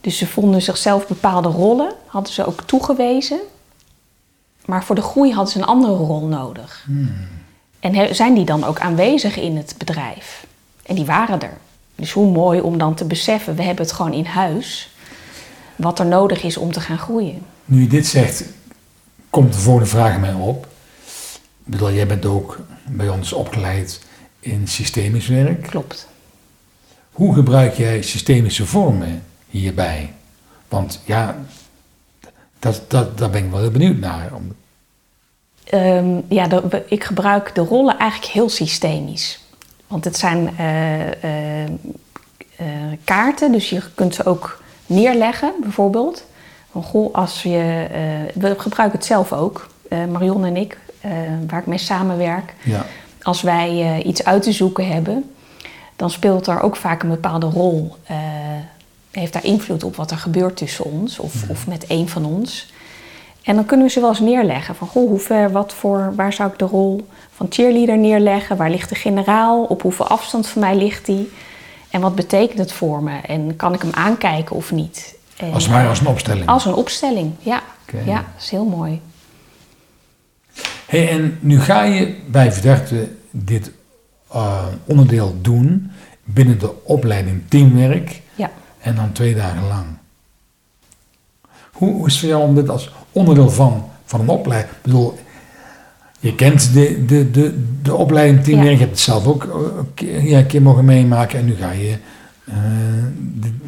Dus 0.02 0.18
ze 0.18 0.28
vonden 0.28 0.62
zichzelf 0.62 1.08
bepaalde 1.08 1.50
rollen, 1.50 1.94
hadden 2.06 2.34
ze 2.34 2.46
ook 2.46 2.62
toegewezen. 2.62 3.40
Maar 4.66 4.84
voor 4.84 4.96
de 4.96 5.02
groei 5.02 5.34
hadden 5.34 5.52
ze 5.52 5.60
een 5.60 5.66
andere 5.66 5.94
rol 5.94 6.26
nodig. 6.26 6.84
Hmm. 6.86 7.28
En 7.86 8.16
zijn 8.16 8.34
die 8.34 8.46
dan 8.46 8.64
ook 8.64 8.80
aanwezig 8.80 9.38
in 9.38 9.58
het 9.58 9.76
bedrijf? 9.78 10.46
En 10.86 10.96
die 10.96 11.06
waren 11.06 11.42
er. 11.42 11.58
Dus 11.96 12.12
hoe 12.12 12.32
mooi 12.32 12.62
om 12.62 12.78
dan 12.78 12.96
te 12.96 13.06
beseffen, 13.06 13.56
we 13.56 13.64
hebben 13.64 13.86
het 13.86 13.94
gewoon 13.94 14.14
in 14.14 14.26
huis. 14.26 14.90
Wat 15.76 16.00
er 16.00 16.06
nodig 16.06 16.44
is 16.44 16.58
om 16.58 16.72
te 16.72 16.80
gaan 16.80 16.98
groeien. 16.98 17.42
Nu 17.66 17.82
je 17.82 17.88
dit 17.88 18.08
zegt, 18.08 18.44
komt 19.30 19.54
de 19.54 19.60
volgende 19.60 19.90
vraag 19.90 20.20
mij 20.20 20.34
op. 20.34 20.68
Ik 21.66 21.72
bedoel, 21.72 21.92
jij 21.92 22.08
bent 22.08 22.26
ook 22.26 22.60
bij 22.88 23.10
ons 23.10 23.34
opgeleid 23.34 24.02
in 24.40 24.68
systemisch 24.68 25.28
werk. 25.28 25.62
Klopt. 25.62 26.08
Hoe 27.12 27.34
gebruik 27.34 27.74
jij 27.74 28.02
systemische 28.02 28.66
vormen 28.66 29.24
hierbij? 29.50 30.14
Want 30.68 31.02
ja, 31.06 31.38
dat, 32.60 32.82
dat, 32.88 33.18
daar 33.18 33.30
ben 33.30 33.44
ik 33.44 33.52
wel 33.52 33.60
heel 33.60 33.72
benieuwd 33.72 34.00
naar. 34.00 34.32
Um, 35.74 36.26
ja, 36.30 36.48
ik 36.88 37.04
gebruik 37.04 37.56
de 37.56 37.62
rollen 37.62 37.98
eigenlijk 37.98 38.32
heel 38.32 38.50
systemisch. 38.50 39.40
Want 39.88 40.04
het 40.04 40.18
zijn 40.18 40.50
uh, 40.60 41.00
uh, 41.00 41.64
uh, 41.64 42.68
kaarten, 43.04 43.52
dus 43.52 43.70
je 43.70 43.82
kunt 43.96 44.16
ze 44.16 44.26
ook 44.26 44.64
neerleggen, 44.86 45.54
bijvoorbeeld. 45.62 46.26
Van, 46.72 46.84
goh, 46.84 47.14
als 47.14 47.44
je, 47.44 47.88
we 48.34 48.56
gebruiken 48.58 48.98
het 48.98 49.08
zelf 49.08 49.34
ook, 49.34 49.68
Marion 50.12 50.46
en 50.46 50.58
ik, 50.58 50.78
waar 51.48 51.60
ik 51.60 51.66
mee 51.66 51.78
samenwerk. 51.78 52.54
Ja. 52.64 52.86
Als 53.22 53.42
wij 53.42 54.02
iets 54.04 54.24
uit 54.24 54.44
te 54.44 54.52
zoeken 54.52 54.88
hebben, 54.88 55.32
dan 55.96 56.10
speelt 56.10 56.48
er 56.48 56.62
ook 56.62 56.76
vaak 56.76 57.04
een 57.04 57.10
bepaalde 57.10 57.46
rol. 57.46 57.96
heeft 59.12 59.34
daar 59.34 59.46
invloed 59.46 59.84
op 59.84 59.96
wat 59.96 60.12
er 60.12 60.18
gebeurt 60.18 60.58
tussen 60.58 60.86
ons 60.86 61.20
of, 61.20 61.42
mhm. 61.42 61.52
of 61.52 61.68
met 61.68 61.86
een 61.88 62.10
van 62.10 62.26
ons. 62.26 62.74
En 63.46 63.56
dan 63.56 63.66
kunnen 63.66 63.86
we 63.86 63.92
ze 63.92 64.00
wel 64.00 64.10
eens 64.10 64.20
neerleggen. 64.20 64.76
Van 64.76 64.88
goh, 64.88 65.10
hoe 65.10 65.20
ver, 65.20 65.52
wat 65.52 65.74
voor, 65.74 66.14
waar 66.16 66.34
zou 66.34 66.52
ik 66.52 66.60
de 66.60 66.66
rol 66.66 67.08
van 67.32 67.48
cheerleader 67.50 67.98
neerleggen? 67.98 68.58
Waar 68.58 68.70
ligt 68.70 68.90
de 68.90 68.96
generaal? 68.96 69.64
Op 69.64 69.82
hoeveel 69.82 70.08
afstand 70.08 70.48
van 70.48 70.62
mij 70.62 70.76
ligt 70.76 71.06
die? 71.06 71.32
En 71.90 72.02
wat 72.02 72.16
betekent 72.16 72.60
het 72.60 72.72
voor 72.72 73.04
me? 73.04 73.18
En 73.18 73.56
kan 73.56 73.74
ik 73.74 73.82
hem 73.82 73.94
aankijken 73.94 74.56
of 74.56 74.72
niet? 74.72 75.16
En, 75.38 75.54
als, 75.54 75.68
maar 75.68 75.88
als 75.88 76.00
een 76.00 76.08
opstelling? 76.08 76.48
Als 76.48 76.66
een 76.66 76.74
opstelling, 76.74 77.34
ja. 77.40 77.62
Ja, 78.06 78.16
dat 78.16 78.44
is 78.44 78.50
heel 78.50 78.66
mooi. 78.66 79.02
Hey, 80.86 81.10
en 81.10 81.38
nu 81.40 81.62
ga 81.62 81.84
je 81.84 82.16
bij 82.28 82.52
Verderte 82.52 83.10
dit 83.32 83.72
uh, 84.34 84.66
onderdeel 84.86 85.36
doen 85.42 85.92
binnen 86.24 86.60
de 86.60 86.84
opleiding 86.84 87.44
teamwerk. 87.50 88.22
Ja. 88.36 88.52
En 88.80 88.96
dan 88.96 89.12
twee 89.12 89.36
dagen 89.36 89.68
lang. 89.68 89.86
Hoe, 91.72 91.94
hoe 91.94 92.06
is 92.06 92.12
het 92.12 92.22
voor 92.22 92.30
jou 92.30 92.44
om 92.44 92.56
dit 92.56 92.70
als 92.70 92.92
onderdeel 93.16 93.50
van, 93.50 93.84
van 94.06 94.20
een 94.20 94.30
opleiding. 94.30 94.74
Ik 94.76 94.82
bedoel, 94.82 95.18
je 96.20 96.36
kent 96.36 96.74
de, 96.74 97.06
de, 97.06 97.32
de, 97.32 97.66
de 97.82 97.96
opleiding 97.96 98.44
teamwerk, 98.44 98.72
je 98.72 98.78
hebt 98.78 98.92
het 98.92 99.00
zelf 99.00 99.28
ook 99.28 99.44
uh, 100.04 100.30
ja, 100.30 100.38
een 100.38 100.48
keer 100.48 100.62
mogen 100.62 100.86
meemaken 100.86 101.40
en 101.40 101.46
nu 101.46 101.56
ga 101.56 101.72
je 101.72 101.96
uh, 102.50 102.56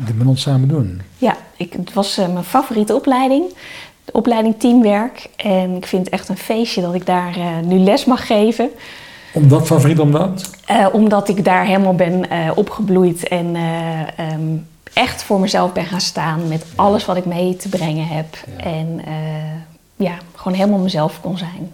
dit 0.06 0.18
met 0.18 0.28
ons 0.28 0.42
samen 0.42 0.68
doen. 0.68 1.02
Ja, 1.18 1.38
ik, 1.58 1.74
het 1.74 1.94
was 1.94 2.20
uh, 2.20 2.28
mijn 2.28 2.44
favoriete 2.44 2.96
opleiding, 2.96 3.44
de 4.06 4.12
opleiding 4.12 4.60
teamwerk. 4.60 5.30
En 5.36 5.76
ik 5.76 5.86
vind 5.86 6.06
het 6.06 6.14
echt 6.14 6.30
een 6.30 6.38
feestje 6.38 6.82
dat 6.82 6.94
ik 6.94 7.06
daar 7.06 7.38
nu 7.66 7.80
les 7.80 8.06
mag 8.06 8.28
geven. 8.28 8.70
Omdat 9.38 9.68
favoriet, 9.68 10.00
omdat? 10.00 10.50
omdat 10.92 11.30
ik 11.30 11.44
daar 11.44 11.66
helemaal 11.66 11.96
ben 11.96 12.26
opgebloeid 12.56 13.28
en 13.28 13.56
um, 14.34 14.66
echt 14.98 15.24
voor 15.24 15.40
mezelf 15.40 15.74
ben 15.74 15.86
gaan 15.86 16.02
staan 16.02 16.48
met 16.48 16.66
alles 16.76 17.06
wat 17.06 17.18
ik 17.18 17.26
mee 17.26 17.56
te 17.56 17.70
brengen 17.70 18.08
heb. 18.08 18.38
En 18.58 19.02
uh, 19.08 19.16
ja, 19.96 20.18
gewoon 20.36 20.58
helemaal 20.58 20.80
mezelf 20.80 21.22
kon 21.22 21.38
zijn. 21.38 21.72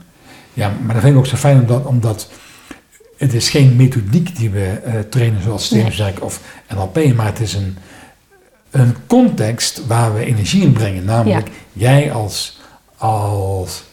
Ja, 0.54 0.71
maar 0.82 0.93
dat 0.93 1.04
vind 1.04 1.13
ik 1.13 1.19
ook 1.19 1.28
zo 1.28 1.36
fijn 1.36 1.60
omdat, 1.60 1.86
omdat 1.86 2.28
het 3.17 3.34
is 3.34 3.49
geen 3.49 3.76
methodiek 3.76 4.36
die 4.36 4.49
we 4.49 4.82
uh, 4.88 4.93
trainen 5.10 5.41
zoals 5.41 5.67
systeemwerk 5.67 6.15
nee. 6.15 6.23
of 6.23 6.41
NLP, 6.76 7.15
maar 7.15 7.26
het 7.26 7.39
is 7.39 7.54
een, 7.54 7.78
een 8.71 8.95
context 9.08 9.88
waar 9.88 10.13
we 10.13 10.26
energie 10.26 10.63
in 10.63 10.73
brengen. 10.73 11.06
Namelijk 11.06 11.49
jij 11.73 12.12
als, 12.12 12.60
als 12.97 13.84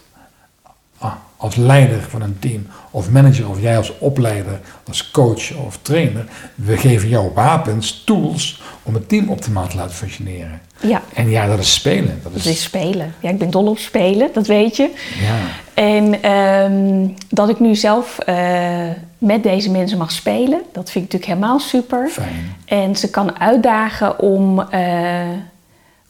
als 1.40 1.56
leider 1.56 2.00
van 2.08 2.22
een 2.22 2.36
team 2.38 2.66
of 2.90 3.10
manager 3.10 3.48
of 3.48 3.60
jij 3.60 3.76
als 3.76 3.98
opleider, 3.98 4.60
als 4.88 5.10
coach 5.10 5.56
of 5.56 5.78
trainer, 5.82 6.24
we 6.54 6.76
geven 6.76 7.08
jou 7.08 7.30
wapens, 7.34 8.02
tools 8.04 8.62
om 8.82 8.94
het 8.94 9.08
team 9.08 9.28
optimaal 9.28 9.68
te 9.68 9.76
laten 9.76 9.94
functioneren. 9.94 10.60
Ja. 10.80 11.02
En 11.14 11.30
ja, 11.30 11.46
dat 11.46 11.58
is 11.58 11.74
spelen. 11.74 12.20
Dat 12.22 12.32
is, 12.34 12.42
dat 12.42 12.52
is 12.52 12.62
spelen. 12.62 13.14
Ja, 13.20 13.30
ik 13.30 13.38
ben 13.38 13.50
dol 13.50 13.66
op 13.66 13.78
spelen, 13.78 14.30
dat 14.32 14.46
weet 14.46 14.76
je. 14.76 14.90
Ja. 15.20 15.38
En 15.74 16.30
um, 16.30 17.14
dat 17.28 17.48
ik 17.48 17.60
nu 17.60 17.74
zelf 17.74 18.18
uh, 18.28 18.88
met 19.18 19.42
deze 19.42 19.70
mensen 19.70 19.98
mag 19.98 20.10
spelen, 20.10 20.60
dat 20.72 20.90
vind 20.90 21.04
ik 21.04 21.12
natuurlijk 21.12 21.40
helemaal 21.40 21.60
super. 21.60 22.08
Fijn. 22.08 22.56
En 22.64 22.96
ze 22.96 23.10
kan 23.10 23.38
uitdagen 23.38 24.18
om, 24.18 24.66
uh, 24.74 25.20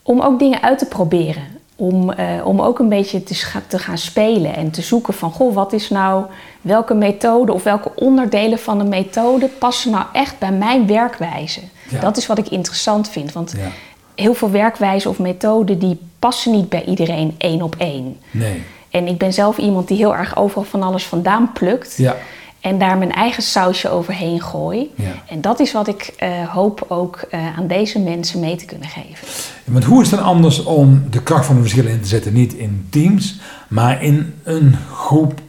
om 0.03 0.21
ook 0.21 0.38
dingen 0.38 0.62
uit 0.62 0.79
te 0.79 0.87
proberen. 0.87 1.60
Om, 1.81 2.11
uh, 2.11 2.47
om 2.47 2.61
ook 2.61 2.79
een 2.79 2.88
beetje 2.88 3.23
te, 3.23 3.47
te, 3.66 3.79
gaan 3.79 3.99
spelen 3.99 4.57
en 4.57 4.71
te 4.71 4.83
zoeken 4.83 5.14
van, 5.14 5.33
goh, 5.33 5.55
wat 5.55 5.73
is 5.73 5.88
nou, 5.88 6.25
welke 6.61 6.95
methode 6.95 7.53
of 7.53 7.62
welke 7.62 7.93
onderdelen 7.95 8.59
van 8.59 8.79
de 8.79 8.85
methode 8.85 9.49
passen 9.49 9.90
nou 9.90 10.05
echt 10.12 10.38
bij 10.38 10.53
mijn 10.53 10.87
werkwijze? 10.87 11.61
Dat 12.01 12.16
is 12.16 12.27
wat 12.27 12.38
ik 12.38 12.49
interessant 12.49 13.09
vind, 13.09 13.33
want 13.33 13.55
ja. 13.57 13.71
heel 14.14 14.35
veel 14.35 14.51
werkwijzen 14.51 15.11
of 15.11 15.19
methoden 15.19 15.79
die 15.79 15.99
passen 16.19 16.53
niet 16.53 16.69
bij 16.69 16.85
iedereen 16.85 17.35
één 17.38 17.62
op 17.62 17.75
één. 17.79 18.21
Nee. 18.31 18.62
En 18.90 19.07
ik 19.07 19.19
ben 19.19 19.33
zelf 19.33 19.59
iemand 19.59 19.88
die 19.88 19.97
heel 19.97 20.16
erg 20.16 20.37
overal 20.37 20.64
van 20.64 20.83
alles 20.83 21.05
vandaan 21.05 21.53
plukt. 21.53 21.97
Ja. 21.97 22.16
En 22.61 22.79
daar 22.79 22.99
mijn 22.99 23.12
eigen 23.12 23.42
sausje 23.42 23.88
overheen 23.88 24.40
gooi. 24.42 24.90
Ja. 24.94 25.12
En 25.29 25.40
dat 25.40 25.61
is 25.61 25.73
wat 25.73 25.88
ik 25.88 26.14
uh, 26.23 26.49
hoop 26.49 26.85
ook 26.88 27.25
uh, 27.31 27.59
aan 27.59 27.66
deze 27.66 27.99
mensen 27.99 28.40
mee 28.40 28.57
te 28.57 28.64
kunnen 28.64 28.88
geven. 28.88 29.29
Want 29.64 29.85
hoe 29.85 30.03
is 30.03 30.11
het 30.11 30.20
dan 30.20 30.29
anders 30.29 30.62
om 30.62 31.05
de 31.11 31.23
kracht 31.23 31.46
van 31.46 31.55
de 31.55 31.61
verschillen 31.61 31.92
in 31.92 32.01
te 32.01 32.09
zetten? 32.09 32.33
Niet 32.33 32.53
in 32.53 32.87
teams, 32.90 33.40
maar 33.68 34.03
in 34.03 34.35
een 34.42 34.77
groep 34.92 35.40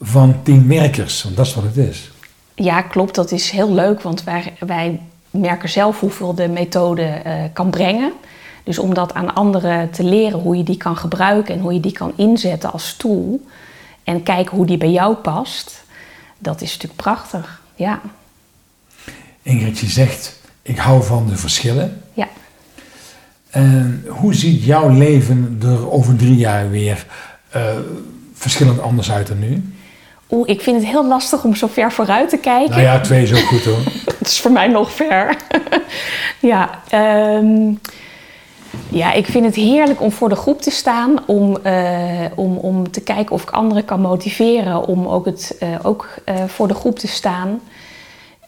van 0.00 0.42
teamwerkers. 0.42 1.22
Want 1.22 1.36
dat 1.36 1.46
is 1.46 1.54
wat 1.54 1.64
het 1.64 1.76
is. 1.76 2.10
Ja, 2.54 2.82
klopt. 2.82 3.14
Dat 3.14 3.32
is 3.32 3.50
heel 3.50 3.72
leuk. 3.72 4.02
Want 4.02 4.24
wij, 4.24 4.52
wij 4.58 5.00
merken 5.30 5.68
zelf 5.68 6.00
hoeveel 6.00 6.34
de 6.34 6.48
methode 6.48 7.22
uh, 7.26 7.32
kan 7.52 7.70
brengen. 7.70 8.12
Dus 8.64 8.78
om 8.78 8.94
dat 8.94 9.14
aan 9.14 9.34
anderen 9.34 9.90
te 9.90 10.04
leren, 10.04 10.38
hoe 10.38 10.56
je 10.56 10.62
die 10.62 10.76
kan 10.76 10.96
gebruiken 10.96 11.54
en 11.54 11.60
hoe 11.60 11.72
je 11.72 11.80
die 11.80 11.92
kan 11.92 12.12
inzetten 12.16 12.72
als 12.72 12.94
tool. 12.96 13.40
En 14.04 14.22
kijken 14.22 14.56
hoe 14.56 14.66
die 14.66 14.76
bij 14.76 14.90
jou 14.90 15.14
past 15.14 15.79
dat 16.42 16.60
is 16.60 16.72
natuurlijk 16.72 17.02
prachtig, 17.02 17.60
ja. 17.74 18.00
Ingrid, 19.42 19.78
je 19.78 19.86
zegt, 19.86 20.40
ik 20.62 20.78
hou 20.78 21.04
van 21.04 21.26
de 21.28 21.36
verschillen. 21.36 22.02
Ja. 22.12 22.28
En 23.50 24.04
hoe 24.08 24.34
ziet 24.34 24.64
jouw 24.64 24.88
leven 24.88 25.60
er 25.62 25.90
over 25.90 26.16
drie 26.16 26.36
jaar 26.36 26.70
weer 26.70 27.06
uh, 27.56 27.62
verschillend 28.34 28.80
anders 28.80 29.10
uit 29.10 29.26
dan 29.26 29.38
nu? 29.38 29.74
Oeh, 30.30 30.48
ik 30.48 30.60
vind 30.60 30.76
het 30.76 30.86
heel 30.86 31.06
lastig 31.06 31.44
om 31.44 31.54
zo 31.54 31.66
ver 31.66 31.92
vooruit 31.92 32.28
te 32.28 32.36
kijken. 32.36 32.70
Nou 32.70 32.82
ja, 32.82 33.00
twee 33.00 33.22
is 33.22 33.32
ook 33.32 33.48
goed 33.48 33.64
hoor. 33.64 33.82
Het 34.18 34.28
is 34.28 34.40
voor 34.40 34.52
mij 34.52 34.66
nog 34.66 34.92
ver. 34.92 35.36
ja, 36.52 36.80
um, 36.94 37.80
Ja, 38.88 39.12
ik 39.12 39.26
vind 39.26 39.44
het 39.44 39.54
heerlijk 39.54 40.00
om 40.00 40.12
voor 40.12 40.28
de 40.28 40.36
groep 40.36 40.62
te 40.62 40.70
staan. 40.70 41.26
Om, 41.26 41.56
eh, 41.62 42.24
om, 42.34 42.56
om 42.56 42.90
te 42.90 43.00
kijken 43.00 43.34
of 43.34 43.42
ik 43.42 43.50
anderen 43.50 43.84
kan 43.84 44.00
motiveren. 44.00 44.86
Om 44.86 45.06
ook, 45.06 45.24
het, 45.24 45.56
eh, 45.60 45.68
ook 45.82 46.08
eh, 46.24 46.44
voor 46.44 46.68
de 46.68 46.74
groep 46.74 46.98
te 46.98 47.08
staan. 47.08 47.60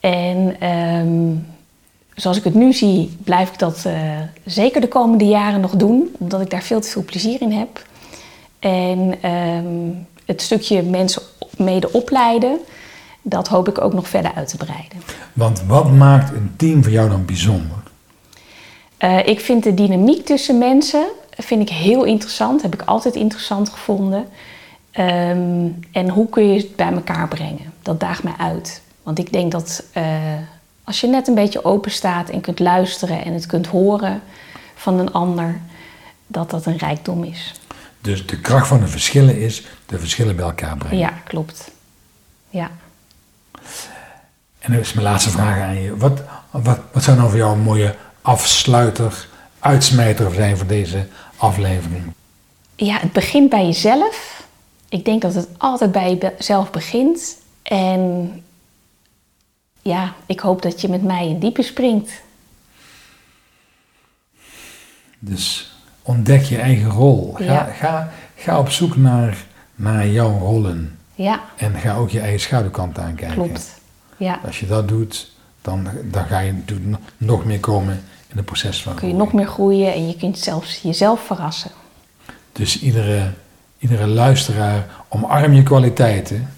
En 0.00 0.56
ehm, 0.60 1.34
zoals 2.14 2.36
ik 2.36 2.44
het 2.44 2.54
nu 2.54 2.72
zie, 2.72 3.16
blijf 3.24 3.48
ik 3.48 3.58
dat 3.58 3.86
zeker 4.44 4.80
de 4.80 4.88
komende 4.88 5.24
jaren 5.24 5.60
nog 5.60 5.76
doen. 5.76 6.14
Omdat 6.18 6.40
ik 6.40 6.50
daar 6.50 6.62
veel 6.62 6.80
te 6.80 6.88
veel 6.88 7.04
plezier 7.04 7.40
in 7.40 7.52
heb. 7.52 7.86
En 8.58 9.14
ehm, 9.20 9.90
het 10.24 10.42
stukje 10.42 10.82
mensen 10.82 11.22
mede 11.56 11.92
opleiden, 11.92 12.58
dat 13.22 13.48
hoop 13.48 13.68
ik 13.68 13.80
ook 13.80 13.92
nog 13.92 14.08
verder 14.08 14.32
uit 14.34 14.48
te 14.48 14.56
breiden. 14.56 14.98
Want 15.32 15.62
wat 15.66 15.90
maakt 15.90 16.30
een 16.30 16.52
team 16.56 16.82
voor 16.82 16.92
jou 16.92 17.08
dan 17.08 17.24
bijzonder? 17.24 17.81
Uh, 19.04 19.26
ik 19.26 19.40
vind 19.40 19.62
de 19.62 19.74
dynamiek 19.74 20.26
tussen 20.26 20.58
mensen 20.58 21.06
vind 21.36 21.62
ik 21.62 21.68
heel 21.68 22.04
interessant. 22.04 22.62
Heb 22.62 22.74
ik 22.74 22.82
altijd 22.82 23.14
interessant 23.14 23.68
gevonden. 23.68 24.28
Um, 24.98 25.78
en 25.92 26.08
hoe 26.08 26.28
kun 26.28 26.52
je 26.52 26.58
het 26.58 26.76
bij 26.76 26.92
elkaar 26.92 27.28
brengen? 27.28 27.72
Dat 27.82 28.00
daagt 28.00 28.22
mij 28.22 28.34
uit. 28.38 28.82
Want 29.02 29.18
ik 29.18 29.32
denk 29.32 29.52
dat 29.52 29.84
uh, 29.96 30.04
als 30.84 31.00
je 31.00 31.06
net 31.06 31.28
een 31.28 31.34
beetje 31.34 31.64
open 31.64 31.90
staat 31.90 32.28
en 32.28 32.40
kunt 32.40 32.58
luisteren 32.58 33.24
en 33.24 33.32
het 33.32 33.46
kunt 33.46 33.66
horen 33.66 34.22
van 34.74 34.98
een 34.98 35.12
ander, 35.12 35.60
dat 36.26 36.50
dat 36.50 36.66
een 36.66 36.76
rijkdom 36.76 37.24
is. 37.24 37.54
Dus 38.00 38.26
de 38.26 38.40
kracht 38.40 38.66
van 38.66 38.80
de 38.80 38.86
verschillen 38.86 39.40
is 39.40 39.66
de 39.86 39.98
verschillen 39.98 40.36
bij 40.36 40.44
elkaar 40.44 40.76
brengen. 40.76 40.98
Ja, 40.98 41.12
klopt. 41.24 41.70
Ja. 42.48 42.70
En 44.58 44.72
dan 44.72 44.80
is 44.80 44.92
mijn 44.92 45.06
laatste 45.06 45.30
vraag 45.30 45.60
aan 45.60 45.80
je. 45.80 45.96
Wat, 45.96 46.20
wat, 46.50 46.78
wat 46.92 47.02
zou 47.02 47.16
nou 47.16 47.28
voor 47.28 47.38
jou 47.38 47.52
een 47.52 47.62
mooie 47.62 47.94
afsluiter, 48.22 49.28
uitsmijter 49.58 50.34
zijn 50.34 50.56
voor 50.56 50.66
deze 50.66 51.06
aflevering? 51.36 52.02
Ja, 52.76 52.98
het 52.98 53.12
begint 53.12 53.50
bij 53.50 53.64
jezelf. 53.64 54.46
Ik 54.88 55.04
denk 55.04 55.22
dat 55.22 55.34
het 55.34 55.48
altijd 55.58 55.92
bij 55.92 56.18
jezelf 56.36 56.70
begint. 56.70 57.36
En 57.62 58.32
ja, 59.82 60.14
ik 60.26 60.40
hoop 60.40 60.62
dat 60.62 60.80
je 60.80 60.88
met 60.88 61.02
mij 61.02 61.28
in 61.28 61.38
diepe 61.38 61.62
springt. 61.62 62.10
Dus 65.18 65.72
ontdek 66.02 66.42
je 66.42 66.58
eigen 66.58 66.90
rol. 66.90 67.34
Ga, 67.38 67.64
ga, 67.64 68.12
ga 68.36 68.58
op 68.58 68.70
zoek 68.70 68.96
naar, 68.96 69.36
naar 69.74 70.08
jouw 70.08 70.38
rollen. 70.38 70.98
Ja. 71.14 71.40
En 71.56 71.74
ga 71.74 71.94
ook 71.94 72.10
je 72.10 72.20
eigen 72.20 72.40
schaduwkant 72.40 72.98
aankijken. 72.98 73.36
Klopt. 73.36 73.80
Ja. 74.16 74.40
Als 74.44 74.60
je 74.60 74.66
dat 74.66 74.88
doet, 74.88 75.32
dan, 75.62 75.88
dan 76.04 76.24
ga 76.24 76.38
je 76.38 76.54
nog 77.16 77.44
meer 77.44 77.60
komen 77.60 78.04
in 78.32 78.38
het 78.38 78.46
proces 78.46 78.82
van. 78.82 78.94
Kun 78.94 79.08
je 79.08 79.14
nog 79.14 79.32
meer 79.32 79.46
groeien 79.46 79.92
en 79.92 80.08
je 80.08 80.16
kunt 80.16 80.38
zelfs 80.38 80.80
jezelf 80.82 81.20
verrassen. 81.20 81.70
Dus 82.52 82.80
iedere, 82.80 83.30
iedere 83.78 84.06
luisteraar 84.06 84.86
omarm 85.08 85.52
je 85.52 85.62
kwaliteiten. 85.62 86.52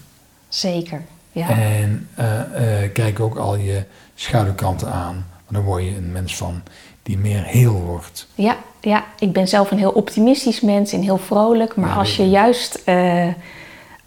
Zeker, 0.49 1.01
ja. 1.31 1.49
En 1.49 2.09
uh, 2.19 2.25
uh, 2.25 2.93
kijk 2.93 3.19
ook 3.19 3.37
al 3.37 3.55
je 3.55 3.83
schaduwkanten 4.15 4.91
aan. 4.91 5.13
Want 5.13 5.51
dan 5.51 5.63
word 5.63 5.83
je 5.83 5.95
een 5.95 6.11
mens 6.11 6.35
van 6.35 6.61
die 7.03 7.17
meer 7.17 7.43
heel 7.43 7.73
wordt. 7.73 8.27
Ja, 8.35 8.57
ja, 8.81 9.05
ik 9.19 9.33
ben 9.33 9.47
zelf 9.47 9.71
een 9.71 9.77
heel 9.77 9.91
optimistisch 9.91 10.61
mens 10.61 10.93
en 10.93 11.01
heel 11.01 11.17
vrolijk. 11.17 11.75
Maar 11.75 11.95
als 11.95 12.15
je 12.15 12.29
juist 12.29 12.81
uh, 12.85 13.27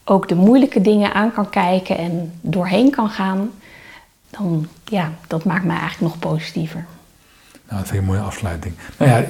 ook 0.04 0.28
de 0.28 0.34
moeilijke 0.34 0.80
dingen 0.80 1.14
aan 1.14 1.32
kan 1.32 1.50
kijken 1.50 1.98
en 1.98 2.32
doorheen 2.40 2.90
kan 2.90 3.08
gaan, 3.10 3.50
dan 4.30 4.68
ja, 4.84 5.12
dat 5.26 5.44
maakt 5.44 5.64
mij 5.64 5.78
eigenlijk 5.78 6.12
nog 6.12 6.32
positiever. 6.32 6.86
Nou, 7.68 7.80
dat 7.80 7.88
vind 7.88 8.02
ik 8.02 8.08
een 8.08 8.14
mooie 8.14 8.26
afsluiting. 8.26 8.74
Nou 8.96 9.10
ja, 9.10 9.24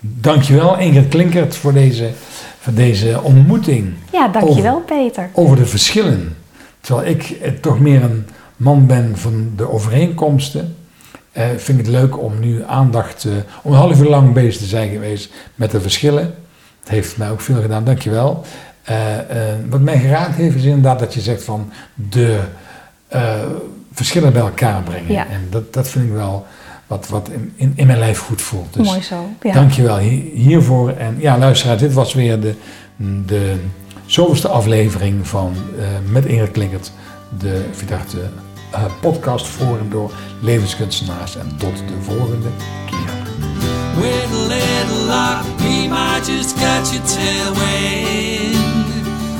dankjewel 0.00 0.78
Ingrid 0.78 1.08
Klinkert 1.08 1.56
voor 1.56 1.72
deze, 1.72 2.10
voor 2.60 2.74
deze 2.74 3.20
ontmoeting. 3.22 3.92
Ja, 4.12 4.28
dankjewel 4.28 4.74
over, 4.74 4.86
Peter. 4.86 5.30
Over 5.32 5.56
de 5.56 5.66
verschillen. 5.66 6.36
Terwijl 6.80 7.08
ik 7.08 7.38
toch 7.60 7.80
meer 7.80 8.02
een 8.02 8.26
man 8.56 8.86
ben 8.86 9.18
van 9.18 9.52
de 9.56 9.70
overeenkomsten. 9.70 10.76
Eh, 11.32 11.46
vind 11.56 11.78
ik 11.78 11.84
het 11.86 11.94
leuk 11.94 12.22
om 12.22 12.40
nu 12.40 12.64
aandacht, 12.64 13.24
uh, 13.24 13.32
om 13.62 13.72
een 13.72 13.78
half 13.78 14.00
uur 14.00 14.08
lang 14.08 14.32
bezig 14.32 14.60
te 14.60 14.66
zijn 14.66 14.90
geweest 14.90 15.32
met 15.54 15.70
de 15.70 15.80
verschillen. 15.80 16.34
Het 16.80 16.88
heeft 16.88 17.16
mij 17.16 17.30
ook 17.30 17.40
veel 17.40 17.60
gedaan, 17.60 17.84
dankjewel. 17.84 18.44
Uh, 18.90 18.96
wat 19.68 19.80
mij 19.80 19.98
geraakt 19.98 20.34
heeft 20.34 20.56
is 20.56 20.64
inderdaad 20.64 20.98
dat 20.98 21.14
je 21.14 21.20
zegt 21.20 21.44
van 21.44 21.72
de 21.94 22.40
verschillen 23.92 24.32
bij 24.32 24.42
elkaar 24.42 24.82
brengen. 24.82 25.12
Ja. 25.12 25.26
En 25.28 25.46
dat, 25.50 25.72
dat 25.72 25.88
vind 25.88 26.04
ik 26.04 26.12
wel 26.12 26.46
wat, 26.92 27.08
wat 27.08 27.28
in, 27.56 27.72
in, 27.74 27.86
mijn 27.86 27.98
lijf 27.98 28.18
goed 28.18 28.42
voelt. 28.42 28.74
Dus 28.74 28.86
Mooi 28.86 29.02
zo. 29.02 29.28
Ja. 29.42 29.52
Dankjewel 29.52 29.98
hiervoor. 30.34 30.90
En 30.90 31.16
ja, 31.18 31.38
luisteraar, 31.38 31.78
dit 31.78 31.92
was 31.92 32.14
weer 32.14 32.40
de, 32.40 32.54
de 33.26 33.56
zoveelste 34.06 34.48
aflevering 34.48 35.26
van 35.28 35.54
uh, 35.78 35.84
met 36.10 36.24
Ingrid 36.24 36.50
Klinkert, 36.50 36.92
de 37.38 37.64
Vidachte 37.72 38.18
uh, 38.74 38.84
podcast 39.00 39.46
voor 39.46 39.78
en 39.78 39.90
door 39.90 40.12
levenskunstenaars. 40.40 41.36
En 41.36 41.56
tot 41.56 41.76
de 41.76 42.02
volgende 42.02 42.48
keer. 42.86 43.12
With 44.02 44.30
a 44.32 44.46
little 44.48 45.06
luck, 45.06 45.58
we 45.58 45.88
might 45.88 46.26
just 46.26 46.54
catch 46.54 46.90
tailwind. 47.14 48.56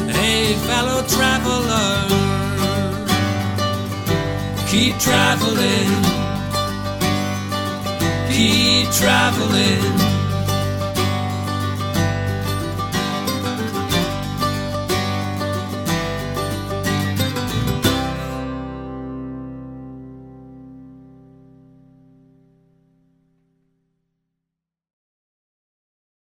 Hey, 0.06 0.54
fellow 0.66 1.06
traveler, 1.06 2.06
keep 4.66 4.98
traveling. 4.98 6.11
Keep 8.32 8.90
traveling. 8.90 10.11